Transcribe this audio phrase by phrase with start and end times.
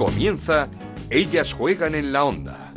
[0.00, 0.70] Comienza
[1.10, 2.72] Ellas juegan en la onda.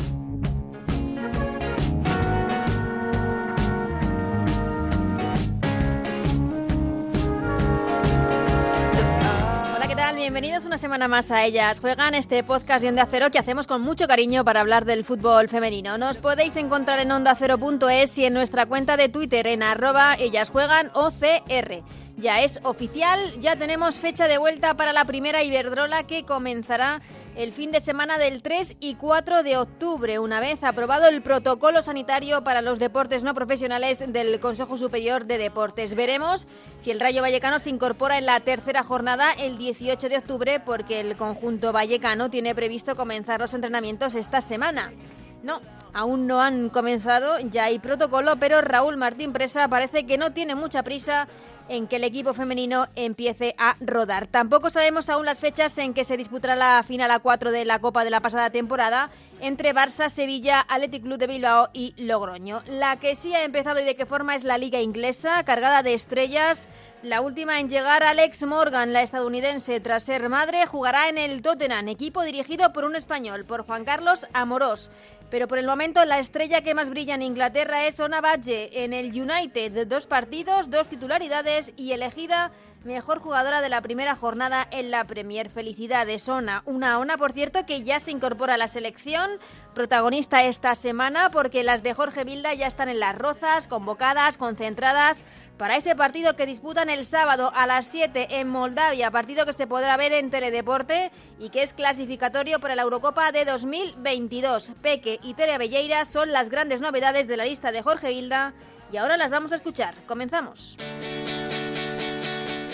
[9.74, 10.18] Hola, ¿qué tal?
[10.18, 13.82] Bienvenidos una semana más a Ellas Juegan, este podcast de Onda Cero que hacemos con
[13.82, 15.98] mucho cariño para hablar del fútbol femenino.
[15.98, 20.92] Nos podéis encontrar en ondacero.es y en nuestra cuenta de Twitter en arroba Ellas Juegan
[20.94, 21.84] OCR.
[22.16, 27.02] Ya es oficial, ya tenemos fecha de vuelta para la primera Iberdrola que comenzará
[27.36, 31.82] el fin de semana del 3 y 4 de octubre, una vez aprobado el protocolo
[31.82, 35.96] sanitario para los deportes no profesionales del Consejo Superior de Deportes.
[35.96, 40.60] Veremos si el Rayo Vallecano se incorpora en la tercera jornada el 18 de octubre,
[40.60, 44.94] porque el conjunto vallecano tiene previsto comenzar los entrenamientos esta semana.
[45.42, 45.62] No,
[45.94, 50.56] aún no han comenzado, ya hay protocolo, pero Raúl Martín Presa parece que no tiene
[50.56, 51.28] mucha prisa
[51.70, 54.28] en que el equipo femenino empiece a rodar.
[54.28, 57.80] Tampoco sabemos aún las fechas en que se disputará la final a 4 de la
[57.80, 62.64] Copa de la pasada temporada entre Barça, Sevilla, Athletic Club de Bilbao y Logroño.
[62.66, 65.94] La que sí ha empezado y de qué forma es la liga inglesa, cargada de
[65.94, 66.68] estrellas.
[67.04, 71.90] La última en llegar, Alex Morgan, la estadounidense, tras ser madre, jugará en el Tottenham,
[71.90, 74.90] equipo dirigido por un español, por Juan Carlos Amorós.
[75.30, 78.94] Pero por el momento la estrella que más brilla en Inglaterra es Ona Badge en
[78.94, 79.86] el United.
[79.86, 82.54] Dos partidos, dos titularidades y elegida
[82.86, 85.50] mejor jugadora de la primera jornada en la Premier.
[85.50, 86.64] Felicidades, Ona.
[86.66, 89.30] Una Ona, por cierto, que ya se incorpora a la selección,
[89.74, 95.24] protagonista esta semana, porque las de Jorge Vilda ya están en las rozas, convocadas, concentradas
[95.58, 99.68] para ese partido que disputan el sábado a las 7 en Moldavia, partido que se
[99.68, 104.72] podrá ver en Teledeporte y que es clasificatorio para la Eurocopa de 2022.
[104.82, 108.54] Peque y Tere Belleira son las grandes novedades de la lista de Jorge Vilda
[108.92, 109.96] y ahora las vamos a escuchar.
[110.08, 110.78] Comenzamos.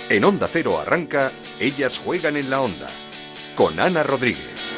[0.09, 2.89] En Onda Cero arranca Ellas juegan en la onda
[3.55, 4.68] con Ana Rodríguez.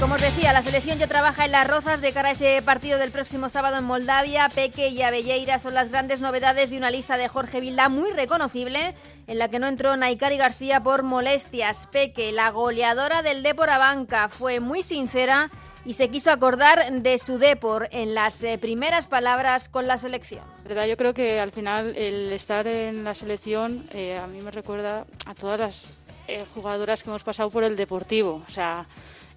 [0.00, 2.98] Como os decía, la selección ya trabaja en las rozas de cara a ese partido
[2.98, 4.48] del próximo sábado en Moldavia.
[4.48, 8.94] Peque y Abelleira son las grandes novedades de una lista de Jorge Vilda muy reconocible,
[9.26, 11.88] en la que no entró Naikari García por molestias.
[11.90, 15.50] Peque, la goleadora del Depor banca, fue muy sincera
[15.84, 20.44] y se quiso acordar de su Depor en las eh, primeras palabras con la selección.
[20.64, 20.86] ¿Verdad?
[20.86, 25.06] Yo creo que al final el estar en la selección eh, a mí me recuerda
[25.26, 25.90] a todas las
[26.28, 28.44] eh, jugadoras que hemos pasado por el Deportivo.
[28.46, 28.86] O sea,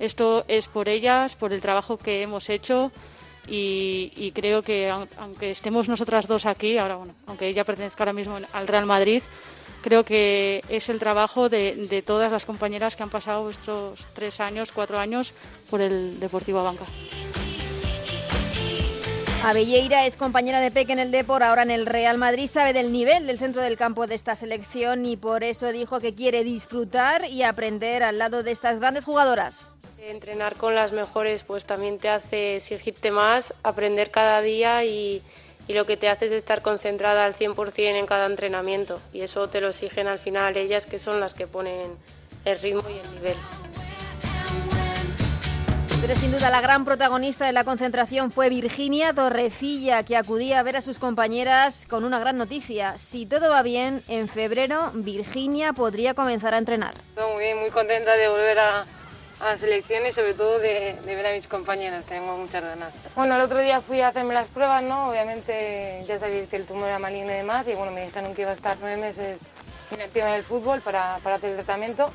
[0.01, 2.91] esto es por ellas, por el trabajo que hemos hecho
[3.47, 8.39] y, creo que aunque estemos nosotras dos aquí, ahora bueno, aunque ella pertenezca ahora mismo
[8.53, 9.21] al Real Madrid,
[9.83, 14.71] creo que es el trabajo de, todas las compañeras que han pasado estos tres años,
[14.71, 15.35] cuatro años
[15.69, 16.85] por el Deportivo Banca.
[19.43, 22.91] Abelleira es compañera de Peque en el Depor, ahora en el Real Madrid, sabe del
[22.91, 27.25] nivel del centro del campo de esta selección y por eso dijo que quiere disfrutar
[27.25, 29.71] y aprender al lado de estas grandes jugadoras.
[30.09, 35.21] Entrenar con las mejores pues también te hace exigirte más, aprender cada día y,
[35.67, 39.61] lo que te hace es estar concentrada al 100% en cada entrenamiento y eso te
[39.61, 41.91] lo exigen al final ellas que son las que ponen
[42.43, 43.37] el ritmo y el nivel.
[46.01, 50.63] Pero sin duda la gran protagonista de la concentración fue Virginia Torrecilla, que acudía a
[50.63, 52.97] ver a sus compañeras con una gran noticia.
[52.97, 56.95] Si todo va bien, en febrero Virginia podría comenzar a entrenar.
[57.15, 58.85] Muy bien, muy contenta de volver a,
[59.41, 62.93] a la selección y sobre todo de, ver a mis compañeros, tengo muchas ganas.
[63.15, 65.09] Bueno, el otro día fui a hacerme las pruebas, ¿no?
[65.09, 68.43] Obviamente ya sabía que el tumor era maligno y demás y bueno, me dijeron que
[68.43, 69.41] iba a estar nueve meses
[69.91, 72.11] inactiva en el fútbol para, para hacer el tratamiento.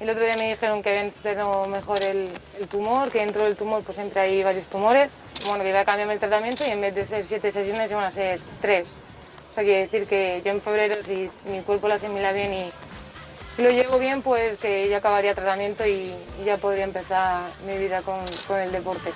[0.00, 3.54] El otro día me dijeron que habían estudiado mejor el, el, tumor, que dentro del
[3.56, 5.12] tumor pues siempre hay varios tumores.
[5.46, 8.04] Bueno, que iba a cambiarme el tratamiento y en vez de ser siete sesiones iban
[8.04, 8.88] a ser tres.
[9.50, 12.72] O sea, quiere decir que yo en febrero, si mi cuerpo lo asimila bien y,
[13.58, 16.12] lo llevo bien, pues que ya acabaría tratamiento y,
[16.44, 19.12] ya podría empezar mi vida con, con el deporte.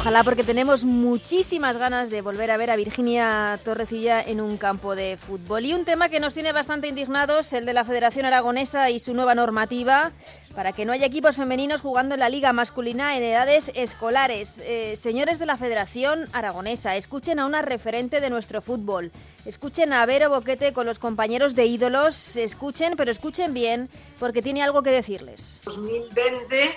[0.00, 4.96] Ojalá porque tenemos muchísimas ganas de volver a ver a Virginia Torrecilla en un campo
[4.96, 5.66] de fútbol.
[5.66, 9.12] Y un tema que nos tiene bastante indignados, el de la Federación Aragonesa y su
[9.12, 10.12] nueva normativa
[10.54, 14.62] para que no haya equipos femeninos jugando en la liga masculina en edades escolares.
[14.64, 19.12] Eh, señores de la Federación Aragonesa, escuchen a una referente de nuestro fútbol.
[19.44, 22.38] Escuchen a Vero Boquete con los compañeros de ídolos.
[22.38, 25.60] Escuchen, pero escuchen bien porque tiene algo que decirles.
[25.66, 26.70] 2020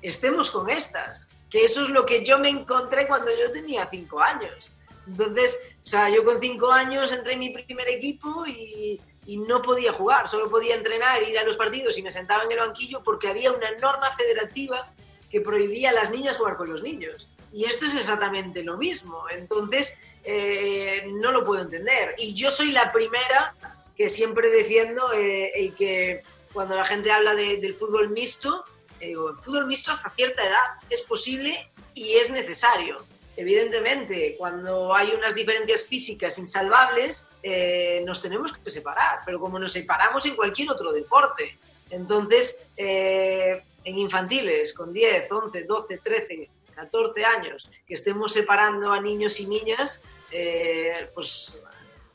[0.00, 4.20] estemos con estas que eso es lo que yo me encontré cuando yo tenía cinco
[4.20, 4.70] años.
[5.06, 9.92] Entonces, o sea, yo con cinco años entré en mi primer equipo y, no podía
[9.92, 13.28] jugar, solo podía entrenar, ir a los partidos y me sentaba en el banquillo porque
[13.28, 14.92] había una norma federativa
[15.30, 17.28] que prohibía a las niñas jugar con los niños.
[17.52, 19.22] Y esto es exactamente lo mismo.
[19.30, 22.16] Entonces, eh, no lo puedo entender.
[22.18, 23.54] Y yo soy la primera
[23.96, 26.22] que siempre defiendo eh, que
[26.52, 28.64] cuando la gente habla del fútbol mixto,
[29.08, 33.04] digo, el fútbol mixto hasta cierta edad es posible y es necesario.
[33.36, 39.72] Evidentemente, cuando hay unas diferencias físicas insalvables, eh, nos tenemos que separar, pero como nos
[39.72, 41.56] separamos en cualquier otro deporte.
[41.88, 49.00] Entonces, eh, en infantiles, con 10, 11, 12, 13, 14 años, que estemos separando a
[49.00, 51.62] niños y niñas, eh, pues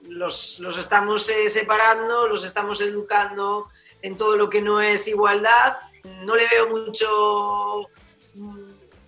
[0.02, 3.68] los, los estamos separando, los estamos educando
[4.02, 5.78] en todo lo que no es igualdad.
[6.24, 7.90] No le veo mucho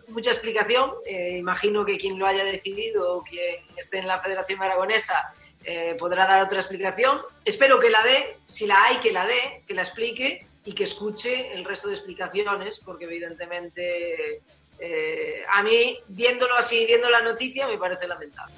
[0.07, 0.91] mucha explicación.
[1.05, 5.33] Eh, imagino que quien lo haya decidido o quien esté en la Federación Aragonesa
[5.63, 7.21] eh, podrá dar otra explicación.
[7.45, 10.85] Espero que la dé, si la hay, que la dé, que la explique y que
[10.85, 14.41] escuche el resto de explicaciones, porque evidentemente
[14.79, 18.53] eh, a mí, viéndolo así, viendo la noticia, me parece lamentable.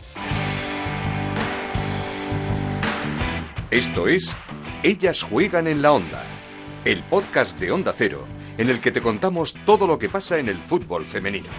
[3.71, 4.35] Esto es
[4.81, 6.23] Ellas juegan en la onda,
[6.85, 8.25] el podcast de Onda Cero
[8.57, 11.49] en el que te contamos todo lo que pasa en el fútbol femenino.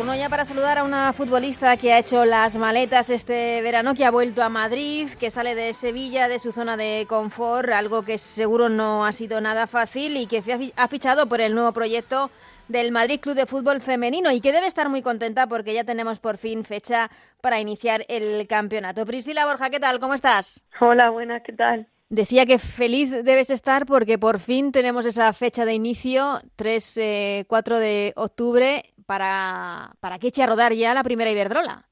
[0.00, 4.04] Uno ya para saludar a una futbolista que ha hecho las maletas este verano, que
[4.04, 8.16] ha vuelto a Madrid, que sale de Sevilla, de su zona de confort, algo que
[8.16, 12.30] seguro no ha sido nada fácil y que ha fichado por el nuevo proyecto
[12.70, 16.20] del Madrid Club de Fútbol Femenino y que debe estar muy contenta porque ya tenemos
[16.20, 17.10] por fin fecha
[17.42, 19.04] para iniciar el campeonato.
[19.04, 19.98] Priscila Borja, ¿qué tal?
[19.98, 20.64] ¿Cómo estás?
[20.80, 21.88] Hola, buenas, ¿qué tal?
[22.08, 27.80] Decía que feliz debes estar porque por fin tenemos esa fecha de inicio, 3-4 eh,
[27.80, 31.86] de octubre, para, para que eche a rodar ya la primera Iberdrola.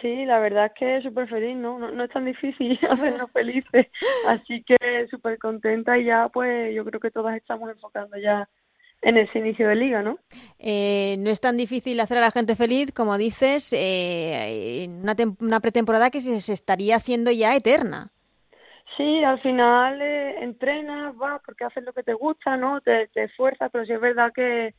[0.00, 1.78] Sí, la verdad es que súper feliz, ¿no?
[1.78, 2.04] ¿no?
[2.04, 3.86] es tan difícil hacernos felices,
[4.26, 8.48] así que súper contenta y ya pues yo creo que todas estamos enfocando ya
[9.02, 10.18] en ese inicio de liga, ¿no?
[10.58, 15.14] Eh, no es tan difícil hacer a la gente feliz, como dices, eh, en una,
[15.40, 18.10] una, pretemporada que se, estaría haciendo ya eterna.
[18.96, 22.80] Sí, al final eh, entrenas, vas porque haces lo que te gusta, ¿no?
[22.80, 24.74] Te, te esfuerzas, pero sí es verdad que,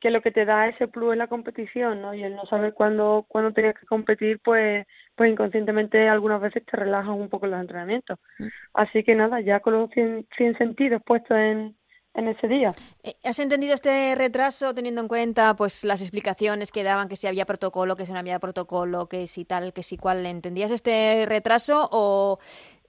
[0.00, 2.12] que lo que te da ese plus es la competición, ¿no?
[2.12, 4.84] Y el no saber cuándo, cuándo tenías que competir, pues,
[5.14, 8.18] pues inconscientemente algunas veces te relajas un poco los entrenamientos.
[8.38, 8.46] Mm.
[8.74, 10.26] Así que nada, ya con los 100
[10.58, 11.76] sentidos puestos en,
[12.20, 12.72] en ese día.
[13.02, 17.26] Eh, ¿Has entendido este retraso teniendo en cuenta pues las explicaciones que daban que si
[17.26, 20.24] había protocolo, que si no había protocolo, que si tal, que si cual?
[20.24, 22.38] ¿Entendías este retraso o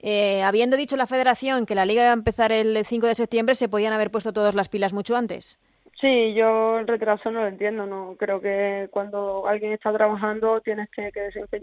[0.00, 3.54] eh, habiendo dicho la federación que la liga iba a empezar el 5 de septiembre
[3.54, 5.58] se podían haber puesto todas las pilas mucho antes?
[6.00, 10.90] Sí, yo el retraso no lo entiendo, no creo que cuando alguien está trabajando tienes
[10.90, 11.12] que,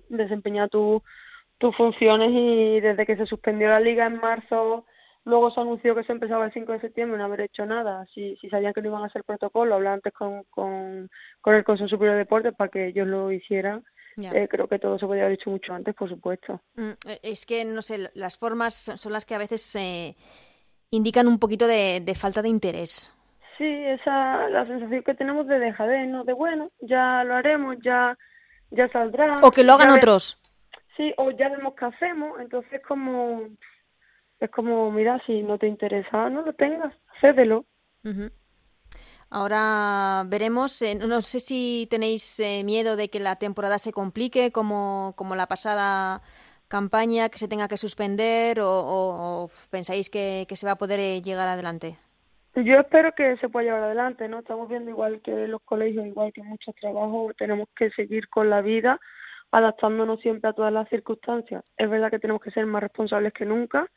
[0.07, 1.01] desempeñar tus
[1.75, 4.86] funciones y desde que se suspendió la liga en marzo
[5.25, 8.06] Luego se anunció que se empezaba el 5 de septiembre no haber hecho nada.
[8.13, 11.10] Si, si sabían que no iban a hacer protocolo, hablaba antes con, con,
[11.42, 13.83] con el Consejo Superior de Deportes para que ellos lo hicieran.
[14.18, 16.62] Eh, creo que todo se podía haber hecho mucho antes, por supuesto.
[16.75, 20.16] Mm, eh, es que, no sé, las formas son las que a veces eh,
[20.92, 23.13] indican un poquito de, de, falta de interés.
[23.57, 26.24] Sí, esa la sensación que tenemos de dejadez, ¿no?
[26.24, 28.18] De bueno, ya lo haremos, ya,
[28.71, 29.39] ya saldrá.
[29.42, 30.38] O que lo hagan otros.
[30.95, 33.48] Sí, o ya vemos qué hacemos, entonces como
[34.40, 37.66] es como, mira, si no te interesa, no lo tengas, cédelo.
[39.30, 44.52] Ahora veremos, eh, no sé si tenéis eh, miedo de que la temporada se complique
[44.52, 46.22] como, como la pasada
[46.68, 51.22] campaña, que se tenga que suspender o, pensáis que, que, se va a poder eh,
[51.22, 51.98] llegar adelante.
[52.56, 54.40] Yo espero que se pueda llevar adelante, ¿no?
[54.40, 58.62] Estamos viendo igual que los colegios, igual que muchos trabajos, tenemos que seguir con la
[58.62, 59.00] vida,
[59.52, 61.64] adaptándonos siempre a todas las circunstancias.
[61.78, 63.88] Es verdad que tenemos que ser más responsables que nunca,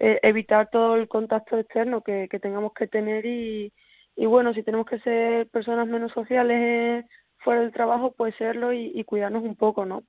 [0.00, 3.70] eh, evitar todo el contacto externo que, que tengamos que tener y,
[4.16, 7.06] y bueno, si tenemos que ser personas menos sociales eh,
[7.38, 10.02] fuera del trabajo, pues serlo y, cuidarnos un poco, ¿no?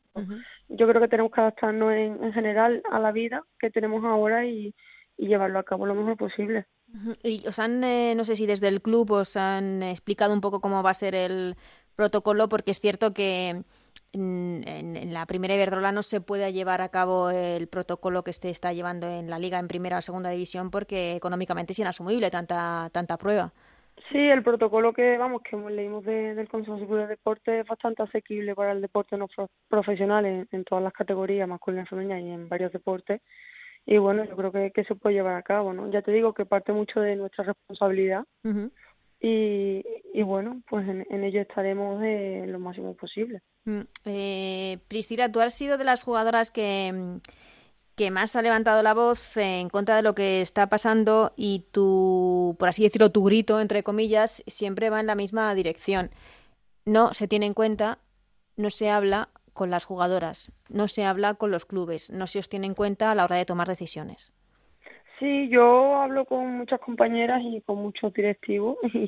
[0.70, 4.46] Yo creo que tenemos que adaptarnos en, en, general a la vida que tenemos ahora
[4.46, 4.74] y,
[5.18, 6.66] y llevarlo a cabo lo mejor posible.
[7.24, 10.62] Y os han, eh, no sé si desde el club os han explicado un poco
[10.62, 11.56] cómo va a ser el
[11.96, 13.64] protocolo, porque es cierto que
[14.14, 18.74] en, la primera Iberdrola no se puede llevar a cabo el protocolo que se está
[18.74, 23.18] llevando en la liga en primera o segunda división porque económicamente es inasumible tanta tanta
[23.18, 23.54] prueba.
[24.10, 28.56] Sí, el protocolo que vamos que leímos del Consejo Superior de Deporte es bastante asequible
[28.56, 29.28] para el deporte no
[29.70, 33.22] profesional en, todas las categorías, masculina y femenina y en varios deportes.
[33.86, 35.90] Y bueno, yo creo que, que se puede llevar a cabo, ¿no?
[35.90, 38.24] Ya te digo que parte mucho de nuestra responsabilidad.
[39.24, 39.84] Y,
[40.24, 42.02] bueno, pues en, ello estaremos
[42.48, 43.42] lo máximo posible.
[43.66, 47.20] Mm, eh, Priscila, tú has sido de las jugadoras que,
[47.96, 52.56] que más ha levantado la voz en contra de lo que está pasando y tu,
[52.58, 56.10] por así decirlo, tu grito, entre comillas, siempre va en la misma dirección.
[56.86, 58.00] No se tiene en cuenta,
[58.56, 62.50] no se habla con las jugadoras, no se habla con los clubes, no se os
[62.50, 64.32] tiene en cuenta a la hora de tomar decisiones.
[65.22, 69.08] Sí, yo hablo con muchas compañeras y con muchos directivos y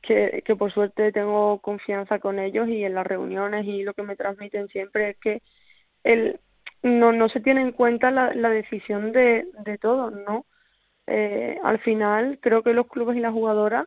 [0.00, 4.04] que, que por suerte tengo confianza con ellos y en las reuniones y lo que
[4.04, 5.42] me transmiten siempre es que
[6.04, 6.40] el,
[6.84, 10.46] no, no se tiene en cuenta la, la decisión de, de todos, ¿no?
[11.08, 13.86] Eh, al final creo que los clubes y las jugadoras,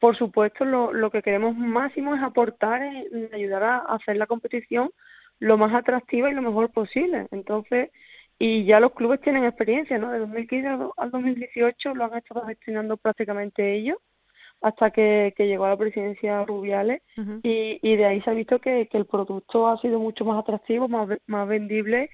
[0.00, 4.90] por supuesto, lo, lo que queremos máximo es aportar, en ayudar a hacer la competición
[5.40, 7.28] lo más atractiva y lo mejor posible.
[7.30, 7.90] Entonces,
[8.42, 10.10] y ya los clubes tienen experiencia, ¿no?
[10.10, 13.98] De 2015 al 2018 lo han estado gestionando prácticamente ellos
[14.62, 17.02] hasta que, que llegó a la presidencia Rubiales
[17.42, 20.38] y, y de ahí se ha visto que, que el producto ha sido mucho más
[20.38, 22.08] atractivo, más, más vendible,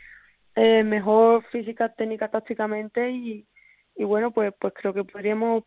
[0.56, 3.46] eh, mejor física, técnica, tácticamente y,
[3.94, 5.62] y bueno, pues pues creo que podríamos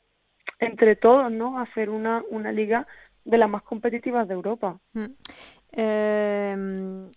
[0.59, 1.57] entre todos, ¿no?
[1.57, 2.85] Hacer una, una liga
[3.23, 4.77] de las más competitivas de Europa.
[5.71, 6.55] Eh,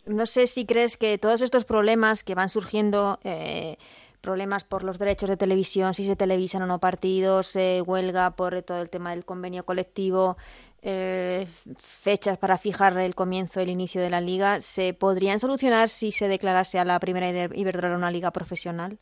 [0.07, 3.77] no sé si crees que todos estos problemas que van surgiendo, eh,
[4.21, 8.63] problemas por los derechos de televisión, si se televisan o no partidos, eh, huelga por
[8.63, 10.37] todo el tema del convenio colectivo,
[10.83, 11.47] eh,
[11.79, 16.29] fechas para fijar el comienzo, el inicio de la liga, ¿se podrían solucionar si se
[16.29, 18.99] declarase a la primera Iberdrola una liga profesional?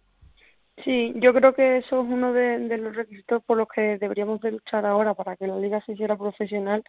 [0.85, 4.41] Sí, yo creo que eso es uno de, de los requisitos por los que deberíamos
[4.41, 6.83] de luchar ahora para que la liga se hiciera profesional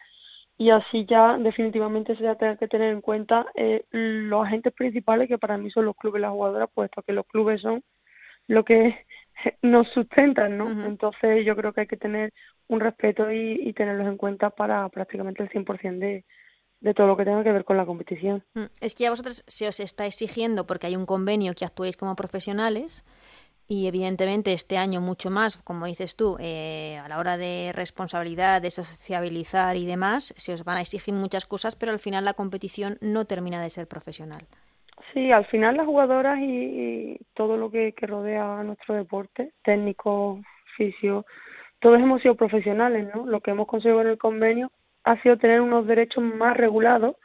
[0.58, 4.72] y así ya definitivamente se va a tener que tener en cuenta eh, los agentes
[4.72, 7.82] principales que para mí son los clubes y las jugadoras, puesto que los clubes son
[8.48, 9.06] lo que
[9.62, 10.70] nos sustentan, ¿no?
[10.84, 12.32] Entonces yo creo que hay que tener
[12.68, 16.24] un respeto y, y tenerlos en cuenta para prácticamente el 100% de,
[16.82, 18.44] de todo lo que tenga que ver con la competición.
[18.54, 21.96] Mm, es que a vosotros se os está exigiendo, porque hay un convenio que actuéis
[21.96, 23.04] como profesionales,
[23.68, 28.60] y evidentemente este año mucho más, como dices tú, eh, a la hora de responsabilidad,
[28.60, 32.34] de sociabilizar y demás, se os van a exigir muchas cosas, pero al final la
[32.34, 34.42] competición no termina de ser profesional.
[35.12, 40.40] Sí, al final las jugadoras y, todo lo que, rodea a nuestro deporte, técnico,
[40.76, 41.26] fisio,
[41.80, 43.26] todos hemos sido profesionales, ¿no?
[43.26, 44.70] Lo que hemos conseguido en el convenio
[45.04, 47.16] ha sido tener unos derechos más regulados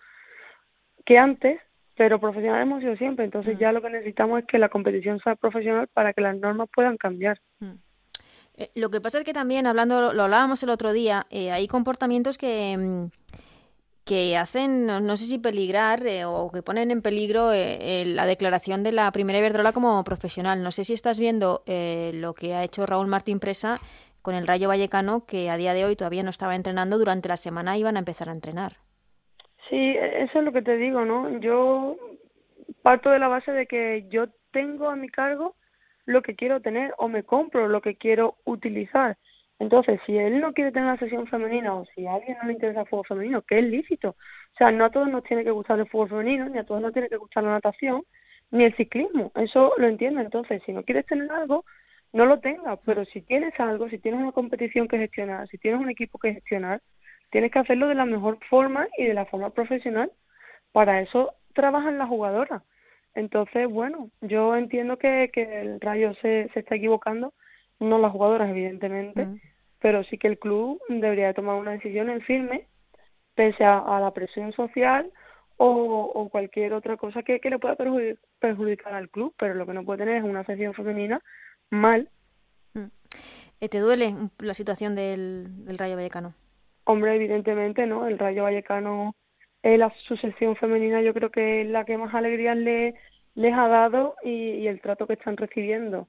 [1.06, 1.62] que antes
[1.98, 3.60] pero profesional hemos sido siempre, entonces mm.
[3.60, 6.96] ya lo que necesitamos es que la competición sea profesional para que las normas puedan
[6.96, 7.42] cambiar.
[7.60, 7.74] Mm.
[8.56, 11.68] Eh, lo que pasa es que también, hablando, lo hablábamos el otro día, eh, hay
[11.68, 13.10] comportamientos que, mm,
[14.06, 18.94] que hacen, no, sé si peligrar eh, o que ponen en peligro la declaración de
[18.94, 20.63] la primera Iberdrola como profesional.
[20.63, 23.82] No sé si estás viendo lo que ha hecho Raúl Martín Presa
[24.22, 27.36] con el Rayo Vallecano, que a día de hoy todavía no estaba entrenando, durante la
[27.36, 28.77] semana iban a empezar a entrenar.
[29.69, 31.39] Sí, eso es lo que te digo, ¿no?
[31.39, 31.97] Yo
[32.81, 35.55] parto de la base de que yo tengo a mi cargo
[36.05, 39.17] lo que quiero tener o me compro lo que quiero utilizar.
[39.59, 42.53] Entonces, si él no quiere tener la sesión femenina o si a alguien no le
[42.53, 44.09] interesa el fútbol femenino, que es lícito.
[44.09, 46.81] O sea, no a todos nos tiene que gustar el fútbol femenino, ni a todos
[46.81, 48.03] nos tiene que gustar la natación,
[48.51, 49.31] ni el ciclismo.
[49.36, 50.21] Eso lo entiendo.
[50.21, 51.65] Entonces, si no quieres tener algo,
[52.13, 52.79] no lo tengas.
[52.86, 56.33] Pero si tienes algo, si tienes una competición que gestionar, si tienes un equipo que
[56.36, 56.81] gestionar,
[57.29, 60.12] Tienes que hacerlo de la mejor forma y de la forma profesional.
[60.72, 62.63] Para eso trabajan las jugadoras.
[63.17, 67.34] Entonces, bueno, yo entiendo que, que el Rayo se, se está equivocando,
[67.79, 69.41] no las jugadoras, evidentemente, mm.
[69.79, 72.67] pero sí que el club debería tomar una decisión en firme,
[73.34, 75.12] pese a, la presión social
[75.57, 77.75] o, o, cualquier otra cosa que, que le pueda
[78.39, 81.19] perjudicar, al club, pero lo que no puede tener es una sección femenina
[81.72, 82.10] mal.
[82.75, 82.86] Mm.
[83.62, 86.36] Eh, ¿Te duele la situación del, del Rayo Vallecano?
[86.89, 88.08] Hombre, evidentemente, ¿no?
[88.08, 89.13] El Rayo Vallecano,
[89.62, 92.96] eh, la, su sección femenina yo creo que es la que más alegría le,
[93.36, 96.08] les ha dado y, el trato que están recibiendo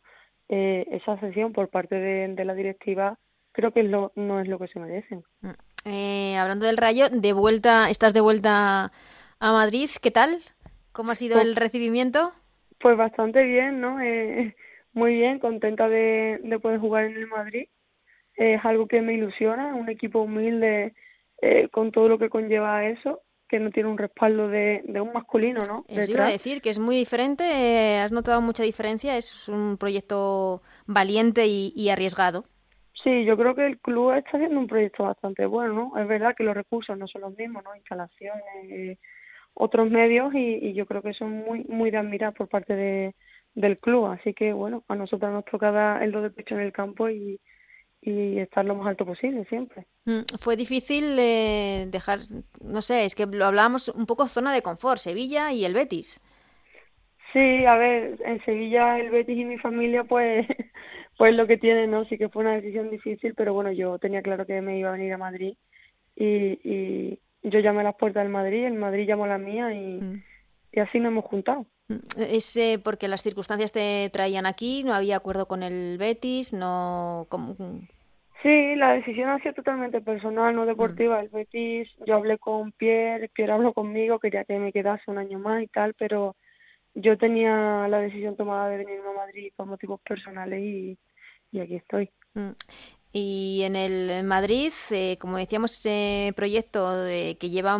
[0.49, 3.19] eh, esa sesión por parte de, la directiva
[3.51, 5.25] creo que lo, no es lo que se merecen.
[5.41, 5.51] Mm.
[5.85, 8.93] Eh, hablando del Rayo, de vuelta, estás de vuelta
[9.41, 10.39] a Madrid, ¿qué tal?
[10.93, 12.33] ¿Cómo ha sido pues el recibimiento?
[12.79, 14.01] Pues bastante bien, ¿no?
[14.01, 14.55] Eh,
[14.93, 17.67] muy bien, contenta de, de poder jugar en el Madrid
[18.39, 20.95] es algo que me ilusiona, un equipo humilde
[21.43, 25.13] eh, con todo lo que conlleva eso, que no tiene un respaldo de, de un
[25.13, 25.85] masculino, ¿no?
[25.89, 29.77] Eso iba a decir, que es muy diferente, eh, has notado mucha diferencia, es un
[29.77, 32.45] proyecto valiente y, arriesgado.
[33.03, 36.01] Sí, yo creo que el club está haciendo un proyecto bastante bueno, ¿no?
[36.01, 37.75] Es verdad que los recursos no son los mismos, ¿no?
[37.75, 38.99] Instalaciones, eh,
[39.55, 43.15] otros medios y, y, yo creo que son muy muy de admirar por parte de,
[43.55, 46.61] del club, así que bueno, a nosotros nos toca dar el do de pecho en
[46.61, 47.41] el campo y,
[48.09, 49.87] y estar lo más alto posible siempre.
[50.07, 52.21] Mm, fue difícil eh, dejar,
[52.63, 56.21] no sé, es que lo hablábamos un poco zona de confort, Sevilla y el Betis.
[57.33, 60.47] Sí, a ver, en Sevilla el Betis y mi familia pues
[61.19, 62.07] pues lo que tienen, ¿no?
[62.07, 64.93] Sí que fue una decisión difícil, pero bueno, yo tenía claro que me iba a
[64.93, 65.55] venir a Madrid
[66.17, 69.75] y, y yo llamé a las puertas del Madrid, el Madrid llamó a la mía
[69.75, 70.23] y, mm.
[70.73, 71.67] y así nos hemos juntado.
[71.89, 74.83] Mm, ¿Es eh, porque las circunstancias te traían aquí?
[74.83, 76.55] ¿No había acuerdo con el Betis?
[76.55, 77.27] no
[78.43, 81.17] Sí, la decisión ha sido totalmente personal, no deportiva.
[81.17, 81.25] Mm.
[81.25, 85.39] El Betis, yo hablé con Pierre, Pierre habló conmigo, quería que me quedase un año
[85.39, 86.37] más y tal, pero
[86.95, 90.99] yo tenía la decisión tomada de venirme a Madrid por motivos personales y,
[91.51, 92.11] y aquí estoy.
[92.35, 92.51] Mm.
[93.13, 97.79] Y en el Madrid, eh, como decíamos, ese proyecto de, que lleva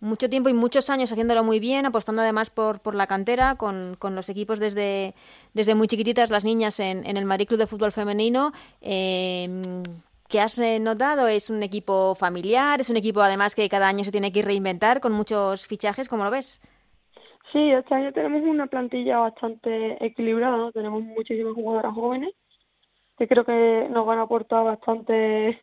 [0.00, 3.96] mucho tiempo y muchos años haciéndolo muy bien, apostando además por, por la cantera, con,
[3.98, 5.14] con los equipos desde,
[5.54, 8.52] desde muy chiquititas, las niñas en, en el Madrid Club de Fútbol Femenino.
[8.80, 9.82] Eh,
[10.28, 11.26] ¿Qué has notado?
[11.26, 12.80] ¿Es un equipo familiar?
[12.80, 16.08] ¿Es un equipo además que cada año se tiene que reinventar con muchos fichajes?
[16.08, 16.60] ¿Cómo lo ves?
[17.52, 22.30] Sí, este año tenemos una plantilla bastante equilibrada, tenemos muchísimas jugadoras jóvenes
[23.18, 25.60] que creo que nos van a aportar bastante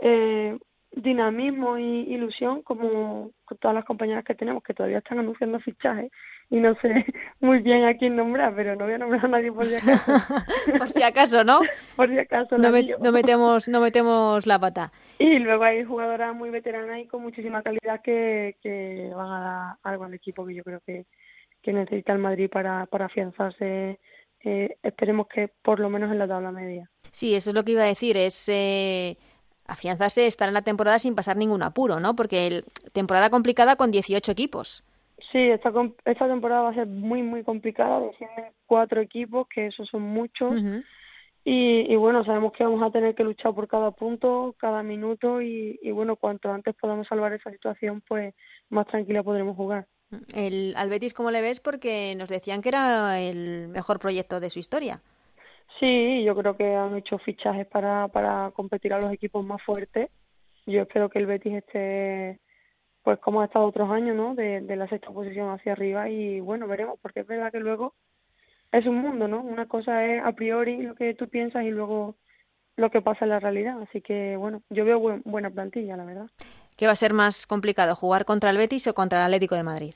[0.00, 0.58] eh,
[0.92, 3.30] dinamismo y ilusión como
[3.60, 6.10] todas las compañeras que tenemos que todavía están anunciando fichajes
[6.50, 7.04] y no sé
[7.40, 10.12] muy bien a quién nombrar, pero no voy a nombrar a nadie por si acaso.
[10.78, 11.60] por si acaso, ¿no?
[11.96, 12.56] por si acaso.
[12.58, 14.92] No, no, metemos, no metemos la pata.
[15.18, 19.76] Y luego hay jugadoras muy veteranas y con muchísima calidad que, que van a dar
[19.82, 21.06] algo al equipo que yo creo que,
[21.62, 23.98] que necesita el Madrid para, para afianzarse
[24.44, 26.88] eh, esperemos que por lo menos en la tabla media.
[27.10, 29.16] Sí, eso es lo que iba a decir, es eh,
[29.68, 32.16] afianzarse, estar en la temporada sin pasar ningún apuro, ¿no?
[32.16, 34.82] Porque el, temporada complicada con 18 equipos.
[35.30, 35.70] Sí, esta,
[36.04, 40.54] esta temporada va a ser muy, muy complicada, descienden cuatro equipos, que esos son muchos.
[41.44, 45.42] y, y, bueno, sabemos que vamos a tener que luchar por cada punto, cada minuto
[45.42, 48.34] y, y bueno, cuanto antes podamos salvar esa situación, pues
[48.70, 49.86] más tranquila podremos jugar.
[50.34, 51.60] El, al Betis, ¿cómo le ves?
[51.60, 55.02] Porque nos decían que era el mejor proyecto de su historia.
[55.78, 60.10] Sí, yo creo que han hecho fichajes para, para competir a los equipos más fuertes.
[60.66, 62.40] Yo espero que el Betis esté,
[63.02, 64.34] pues como ha estado otros años, ¿no?
[64.34, 67.94] De, de la sexta posición hacia arriba y bueno, veremos, porque es verdad que luego
[68.72, 69.40] es un mundo, ¿no?
[69.40, 72.16] Una cosa es a priori lo que tú piensas y luego
[72.76, 73.80] lo que pasa en la realidad.
[73.82, 76.30] Así que bueno, yo veo buena plantilla, la verdad.
[76.76, 79.62] ¿Qué va a ser más complicado, jugar contra el Betis o contra el Atlético de
[79.64, 79.94] Madrid?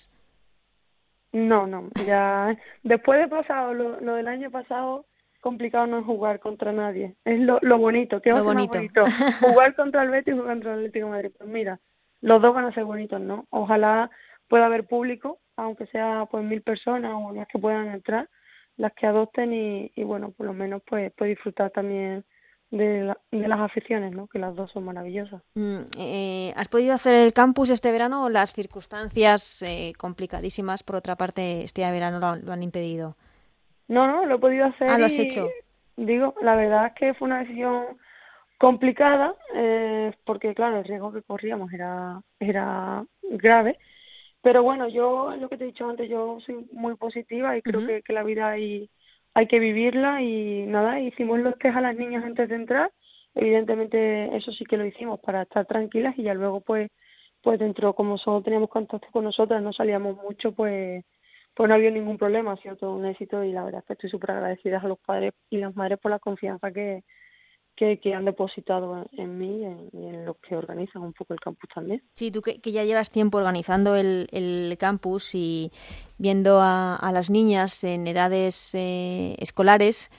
[1.33, 5.07] No, no, ya después de pasado lo, lo del año pasado,
[5.43, 7.17] complicado no es jugar contra nadie.
[7.27, 8.79] Es lo, lo bonito, ¿qué ser bonito.
[8.79, 9.05] bonito?
[9.41, 11.31] Jugar contra el Betis o contra el Atlético de Madrid.
[11.37, 11.81] Pues mira,
[12.23, 13.47] los dos van a ser bonitos, ¿no?
[13.51, 14.11] Ojalá
[14.49, 18.31] pueda haber público, aunque sea pues mil personas o las que puedan entrar,
[18.77, 22.25] las que adopten y, y bueno, por lo menos pues, pues disfrutar también
[22.73, 24.27] de, de, las aficiones, ¿no?
[24.27, 25.43] que las dos son maravillosas.
[25.55, 30.97] Mm, eh, ¿Has podido hacer el campus este verano o las circunstancias eh, complicadísimas, por
[30.97, 33.17] otra parte, este verano lo, han impedido?
[33.89, 34.89] No, no, lo he podido hacer.
[34.89, 35.49] Ah, lo has hecho.
[35.97, 37.99] Digo, la verdad es que fue una decisión
[38.59, 43.79] complicada, eh, porque claro, el riesgo que corríamos era, era grave.
[44.41, 47.87] Pero bueno, yo, lo que te he dicho antes, yo soy muy positiva y creo
[47.87, 48.89] que, que la vida hay
[49.35, 52.93] hay que vivirla y nada, hicimos los test a las niñas antes de entrar,
[53.35, 56.91] evidentemente eso sí que lo hicimos para estar tranquilas y ya luego pues
[57.43, 61.05] pues dentro como solo teníamos contacto con nosotras, no salíamos mucho, pues
[61.55, 63.93] pues no había ningún problema, ha sido todo un éxito y la verdad es que
[63.95, 67.05] estoy súper agradecida a los padres y las madres por la confianza que,
[67.77, 69.61] que, que han depositado en mí
[69.93, 72.03] y en, los que organizan un poco el campus también.
[72.17, 75.71] Sí, tú que, ya llevas tiempo organizando el, el campus y
[76.19, 80.11] viendo a, las niñas en edades eh, escolares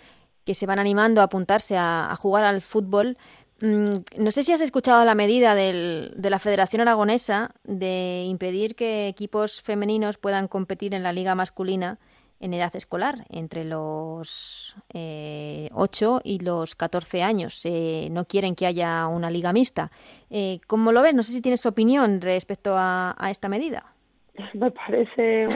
[0.46, 3.18] que se van animando a apuntarse a, a jugar al fútbol,
[3.64, 9.62] no sé si has escuchado la medida de la Federación Aragonesa de impedir que equipos
[9.62, 11.98] femeninos puedan competir en la liga masculina
[12.44, 17.62] en edad escolar, entre los eh, 8 y los 14 años.
[17.66, 19.92] Eh, no quieren que haya una liga mixta.
[20.30, 21.16] Eh, ¿Cómo lo ves?
[21.16, 23.86] No sé si tienes opinión respecto a, esta medida.
[24.56, 25.48] Me parece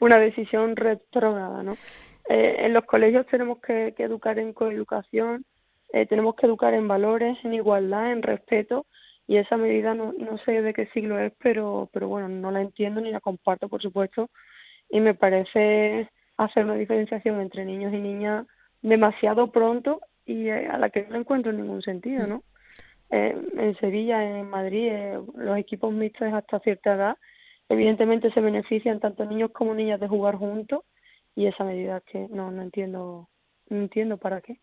[0.00, 1.74] una decisión retrógrada, ¿no?
[2.26, 5.44] Eh, en los colegios tenemos que, educar en coeducación,
[5.92, 8.86] eh, tenemos que educar en valores, en igualdad, en respeto,
[9.26, 12.60] y esa medida no, no sé de qué siglo es, pero, pero bueno, no la
[12.60, 14.28] entiendo ni la comparto, por supuesto,
[14.88, 18.46] y me parece hacer una diferenciación entre niños y niñas
[18.82, 22.42] demasiado pronto y eh, a la que no encuentro ningún sentido, ¿no?
[23.10, 27.16] Eh, en Sevilla, en Madrid, eh, los equipos mixtos hasta cierta edad,
[27.68, 30.84] evidentemente se benefician tanto niños como niñas de jugar juntos
[31.34, 33.28] y esa medida que no, no entiendo,
[33.68, 34.60] no entiendo para qué.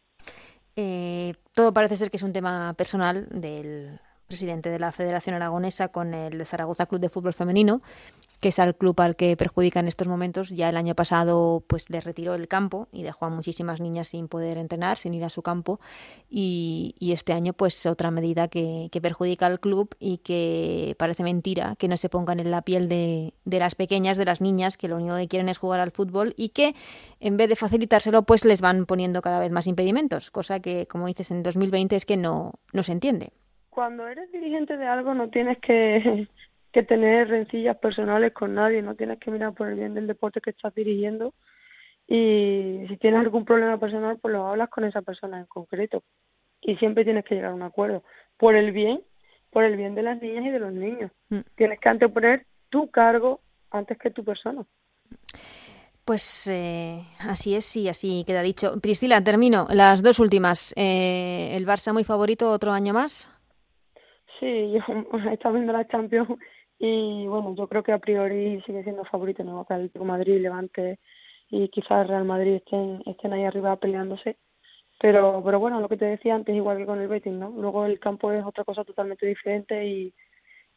[1.54, 6.14] Todo parece ser que es un tema personal del presidente de la Federación Aragonesa, con
[6.14, 7.82] el Zaragoza Club de Fútbol Femenino,
[8.42, 10.50] que es el club al que perjudica en estos momentos.
[10.50, 14.28] Ya el año pasado pues le retiró el campo y dejó a muchísimas niñas sin
[14.28, 15.80] poder entrenar, sin ir a su campo.
[16.30, 21.88] Y, este año pues otra medida que, perjudica al club y que parece mentira que
[21.88, 24.98] no se pongan en la piel de, de, las pequeñas, de las niñas, que lo
[24.98, 26.76] único que quieren es jugar al fútbol y que
[27.20, 31.08] en vez de facilitárselo pues les van poniendo cada vez más impedimentos, cosa que como
[31.08, 33.32] dices en 2020 es que no, no se entiende.
[33.70, 36.28] Cuando eres dirigente de algo no tienes que
[36.78, 40.42] que tener rencillas personales con nadie, no tienes que mirar por el bien del deporte
[40.42, 41.34] que estás dirigiendo
[42.06, 46.04] y si tienes algún problema personal, pues lo hablas con esa persona en concreto
[46.62, 48.04] y siempre tienes que llegar a un acuerdo
[48.38, 49.02] por el bien,
[49.50, 51.10] por el bien de las niñas y de los niños.
[51.30, 51.40] Mm.
[51.56, 54.64] Tienes que anteponer tu cargo antes que tu persona.
[56.06, 58.80] Pues eh, así es y así queda dicho.
[58.82, 59.66] Priscila, termino.
[59.72, 60.76] Las dos últimas.
[60.78, 63.32] Eh, ¿El Barça muy favorito otro año más?
[64.40, 64.80] Sí, yo
[65.28, 66.30] he estado viendo la Champions
[66.80, 69.66] y bueno, yo creo que a priori sigue siendo favorito, ¿no?
[69.66, 71.00] Que el Madrid, Levante
[71.50, 74.38] y quizás Real Madrid estén, estén ahí arriba peleándose.
[75.00, 77.50] Pero, pero bueno, lo que te decía antes, igual que con el Betis, ¿no?
[77.50, 80.14] Luego el campo es otra cosa totalmente diferente y,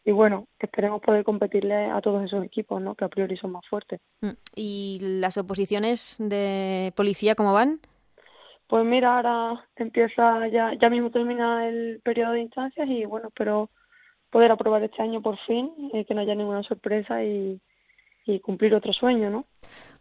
[0.04, 2.94] y bueno, esperemos poder competirle a todos esos equipos, ¿no?
[2.94, 4.00] Que a priori son más fuertes.
[4.20, 7.80] Mm, ¿Y las oposiciones de policía cómo van?
[8.68, 13.70] Pues mira, ahora empieza, ya, ya mismo termina el periodo de instancias y bueno, espero
[14.30, 17.60] poder aprobar este año por fin, y que no haya ninguna sorpresa y,
[18.42, 19.44] cumplir otro sueño, ¿no?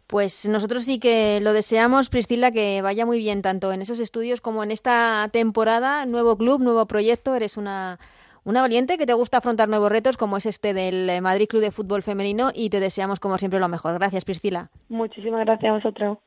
[0.06, 4.40] Pues nosotros sí que lo deseamos, Priscila, que vaya muy bien tanto en esos estudios
[4.40, 6.06] como en esta temporada.
[6.06, 7.34] Nuevo club, nuevo proyecto.
[7.34, 7.98] Eres una,
[8.44, 11.72] una valiente que te gusta afrontar nuevos retos como es este del Madrid Club de
[11.72, 13.94] Fútbol Femenino y te deseamos como siempre lo mejor.
[13.94, 14.70] Gracias, Priscila.
[14.88, 16.18] Muchísimas gracias a vosotros.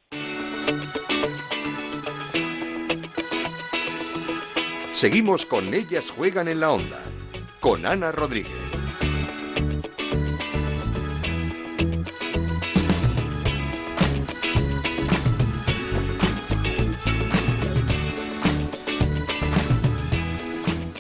[4.92, 7.00] Seguimos con Ellas Juegan en la Onda
[7.64, 8.52] con Ana Rodríguez.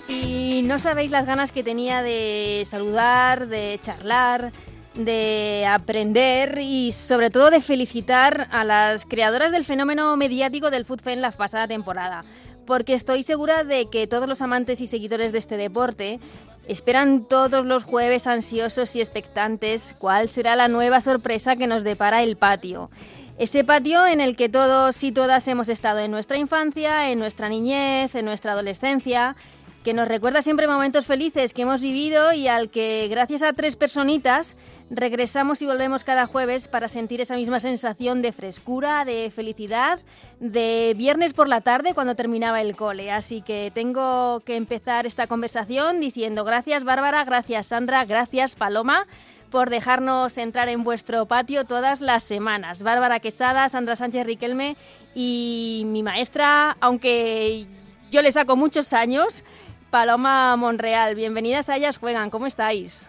[0.07, 4.53] Y no sabéis las ganas que tenía de saludar, de charlar,
[4.95, 11.11] de aprender y sobre todo de felicitar a las creadoras del fenómeno mediático del fútbol
[11.11, 12.23] en la pasada temporada
[12.65, 16.19] porque estoy segura de que todos los amantes y seguidores de este deporte
[16.67, 22.23] Esperan todos los jueves ansiosos y expectantes cuál será la nueva sorpresa que nos depara
[22.23, 22.89] el patio.
[23.37, 27.49] Ese patio en el que todos y todas hemos estado en nuestra infancia, en nuestra
[27.49, 29.35] niñez, en nuestra adolescencia,
[29.83, 33.75] que nos recuerda siempre momentos felices que hemos vivido y al que gracias a tres
[33.75, 34.55] personitas
[34.89, 39.99] regresamos y volvemos cada jueves para sentir esa misma sensación de frescura, de felicidad,
[40.39, 43.11] de viernes por la tarde cuando terminaba el cole.
[43.11, 49.07] Así que tengo que empezar esta conversación diciendo gracias Bárbara, gracias Sandra, gracias Paloma
[49.49, 52.81] por dejarnos entrar en vuestro patio todas las semanas.
[52.81, 54.75] Bárbara Quesada, Sandra Sánchez Riquelme
[55.13, 57.67] y mi maestra, aunque
[58.09, 59.43] yo le saco muchos años,
[59.91, 61.13] Paloma Monreal.
[61.13, 63.07] Bienvenidas a Ellas Juegan, ¿cómo estáis?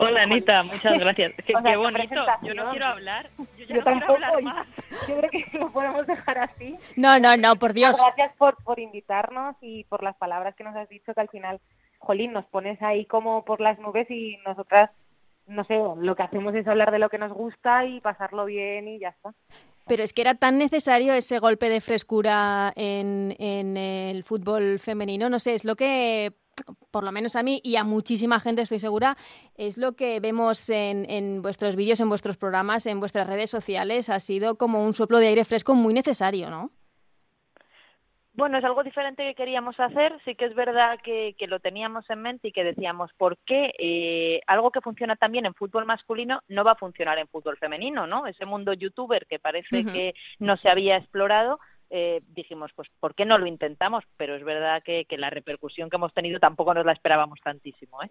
[0.00, 1.32] Hola Anita, muchas gracias.
[1.44, 2.14] Qué, bonito.
[2.42, 3.30] Yo no quiero hablar.
[3.36, 4.14] Yo, ya no tampoco.
[4.14, 4.66] Quiero hablar más.
[5.08, 6.76] Yo creo que lo podemos dejar así.
[6.94, 7.96] No, no, no, por Dios.
[8.00, 11.60] Gracias por, por invitarnos y por las palabras que nos has dicho que al final,
[11.98, 14.90] Jolín, nos pones ahí como por las nubes y nosotras,
[15.48, 18.86] no sé, lo que hacemos es hablar de lo que nos gusta y pasarlo bien
[18.86, 19.34] y ya está.
[19.88, 25.28] Pero es que era tan necesario ese golpe de frescura en, en el fútbol femenino.
[25.28, 26.34] No sé, es lo que
[26.90, 29.16] por lo menos a mí y a muchísima gente estoy segura,
[29.56, 34.08] es lo que vemos en, en vuestros vídeos, en vuestros programas, en vuestras redes sociales.
[34.08, 36.70] Ha sido como un soplo de aire fresco muy necesario, ¿no?
[38.38, 40.16] Bueno, es algo diferente que queríamos hacer.
[40.24, 43.72] Sí que es verdad que, que lo teníamos en mente y que decíamos, ¿por qué
[43.80, 48.06] eh, algo que funciona también en fútbol masculino no va a funcionar en fútbol femenino?
[48.06, 48.28] ¿no?
[48.28, 51.58] Ese mundo youtuber que parece que no se había explorado,
[51.90, 54.04] eh, dijimos, pues, ¿por qué no lo intentamos?
[54.16, 58.02] Pero es verdad que, la repercusión que hemos tenido tampoco nos la esperábamos tantísimo.
[58.02, 58.10] ¿eh?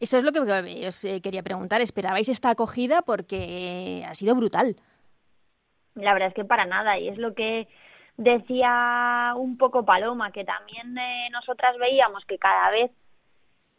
[0.00, 1.80] Eso es lo que os eh, quería preguntar.
[1.80, 3.02] ¿Esperabais esta acogida?
[3.02, 4.76] Porque ha sido brutal.
[5.94, 6.98] La verdad es que para nada.
[6.98, 7.68] Y es lo que
[8.16, 12.90] decía un poco Paloma, que también eh, nosotras veíamos que cada vez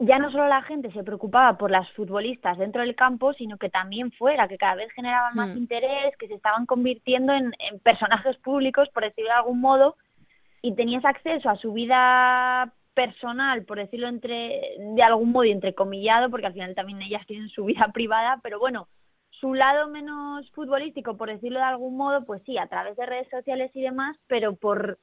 [0.04, 3.70] ya no solo la gente se preocupaba por las futbolistas dentro del campo, sino que
[3.70, 5.58] también fuera, que cada vez generaban más hmm.
[5.58, 7.52] interés, que se estaban convirtiendo en,
[7.84, 9.96] personajes públicos, por decirlo de algún modo,
[10.60, 16.46] y tenías acceso a su vida personal, por decirlo entre de algún modo entrecomillado, porque
[16.46, 18.88] al final también ellas tienen su vida privada, pero bueno,
[19.30, 23.28] su lado menos futbolístico, por decirlo de algún modo, pues sí, a través de redes
[23.30, 24.98] sociales y demás, pero por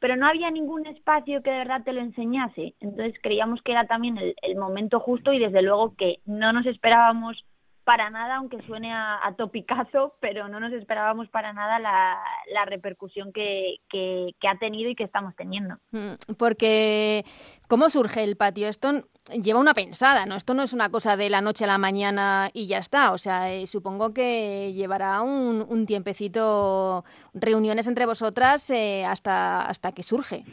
[0.00, 2.74] pero no había ningún espacio que de verdad te lo enseñase.
[2.80, 6.66] Entonces creíamos que era también el, el momento justo y desde luego que no nos
[6.66, 7.44] esperábamos
[7.90, 12.22] para nada, aunque suene a, topicazo, pero no nos esperábamos para nada la,
[12.52, 15.74] la repercusión que, que, que, ha tenido y que estamos teniendo.
[15.90, 17.24] Mm, porque,
[17.66, 18.68] ¿cómo surge el patio?
[18.68, 18.92] Esto
[19.42, 20.36] lleva una pensada, ¿no?
[20.36, 23.10] Esto no es una cosa de la noche a la mañana y ya está.
[23.10, 29.90] O sea, eh, supongo que llevará un, un, tiempecito, reuniones entre vosotras eh, hasta, hasta
[29.90, 30.44] que surge.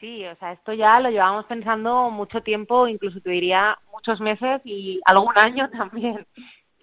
[0.00, 4.62] Sí, o sea, esto ya lo llevamos pensando mucho tiempo, incluso te diría muchos meses
[4.64, 6.26] y algún año también.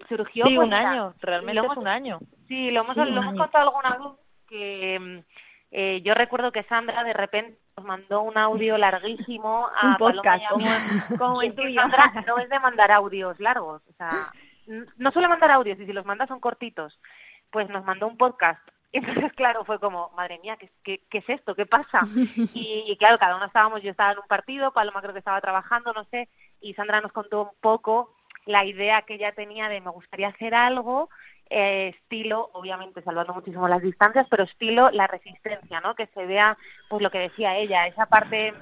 [0.08, 2.18] Surgió sí, pues, un año, realmente hemos, es un año.
[2.46, 5.24] Sí, lo hemos, sí, lo hemos contado alguna vez que
[5.72, 10.44] eh, yo recuerdo que Sandra de repente nos mandó un audio larguísimo a un podcast,
[10.44, 10.78] Paloma
[11.18, 11.80] como el tuyo.
[11.80, 14.10] Sandra no es de mandar audios largos, o sea,
[14.96, 16.98] no suele mandar audios y si los manda son cortitos.
[17.50, 18.60] Pues nos mandó un podcast
[18.92, 21.54] entonces, claro, fue como, madre mía, ¿qué, qué, qué es esto?
[21.54, 22.00] ¿Qué pasa?
[22.54, 25.40] Y, y, claro, cada uno estábamos, yo estaba en un partido, Paloma creo que estaba
[25.40, 26.28] trabajando, no sé,
[26.60, 28.14] y Sandra nos contó un poco
[28.46, 31.10] la idea que ella tenía de me gustaría hacer algo,
[31.50, 35.94] eh, estilo, obviamente salvando muchísimo las distancias, pero estilo la resistencia, ¿no?
[35.94, 36.56] Que se vea,
[36.88, 38.54] pues lo que decía ella, esa parte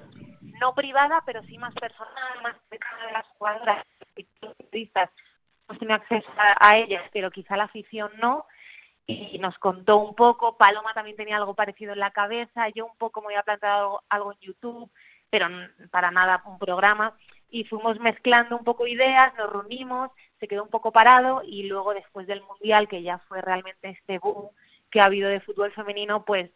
[0.60, 3.86] no privada, pero sí más personal, más cercana de las jugadoras
[4.16, 5.10] y los periodistas.
[5.68, 8.44] Hemos tenido acceso a, a ellas, pero quizá la afición no,
[9.06, 12.96] y nos contó un poco, Paloma también tenía algo parecido en la cabeza, yo un
[12.96, 14.90] poco me había planteado algo, algo en YouTube,
[15.30, 15.48] pero
[15.90, 17.14] para nada un programa,
[17.50, 21.94] y fuimos mezclando un poco ideas, nos reunimos, se quedó un poco parado y luego
[21.94, 24.48] después del Mundial, que ya fue realmente este boom
[24.90, 26.50] que ha habido de fútbol femenino, pues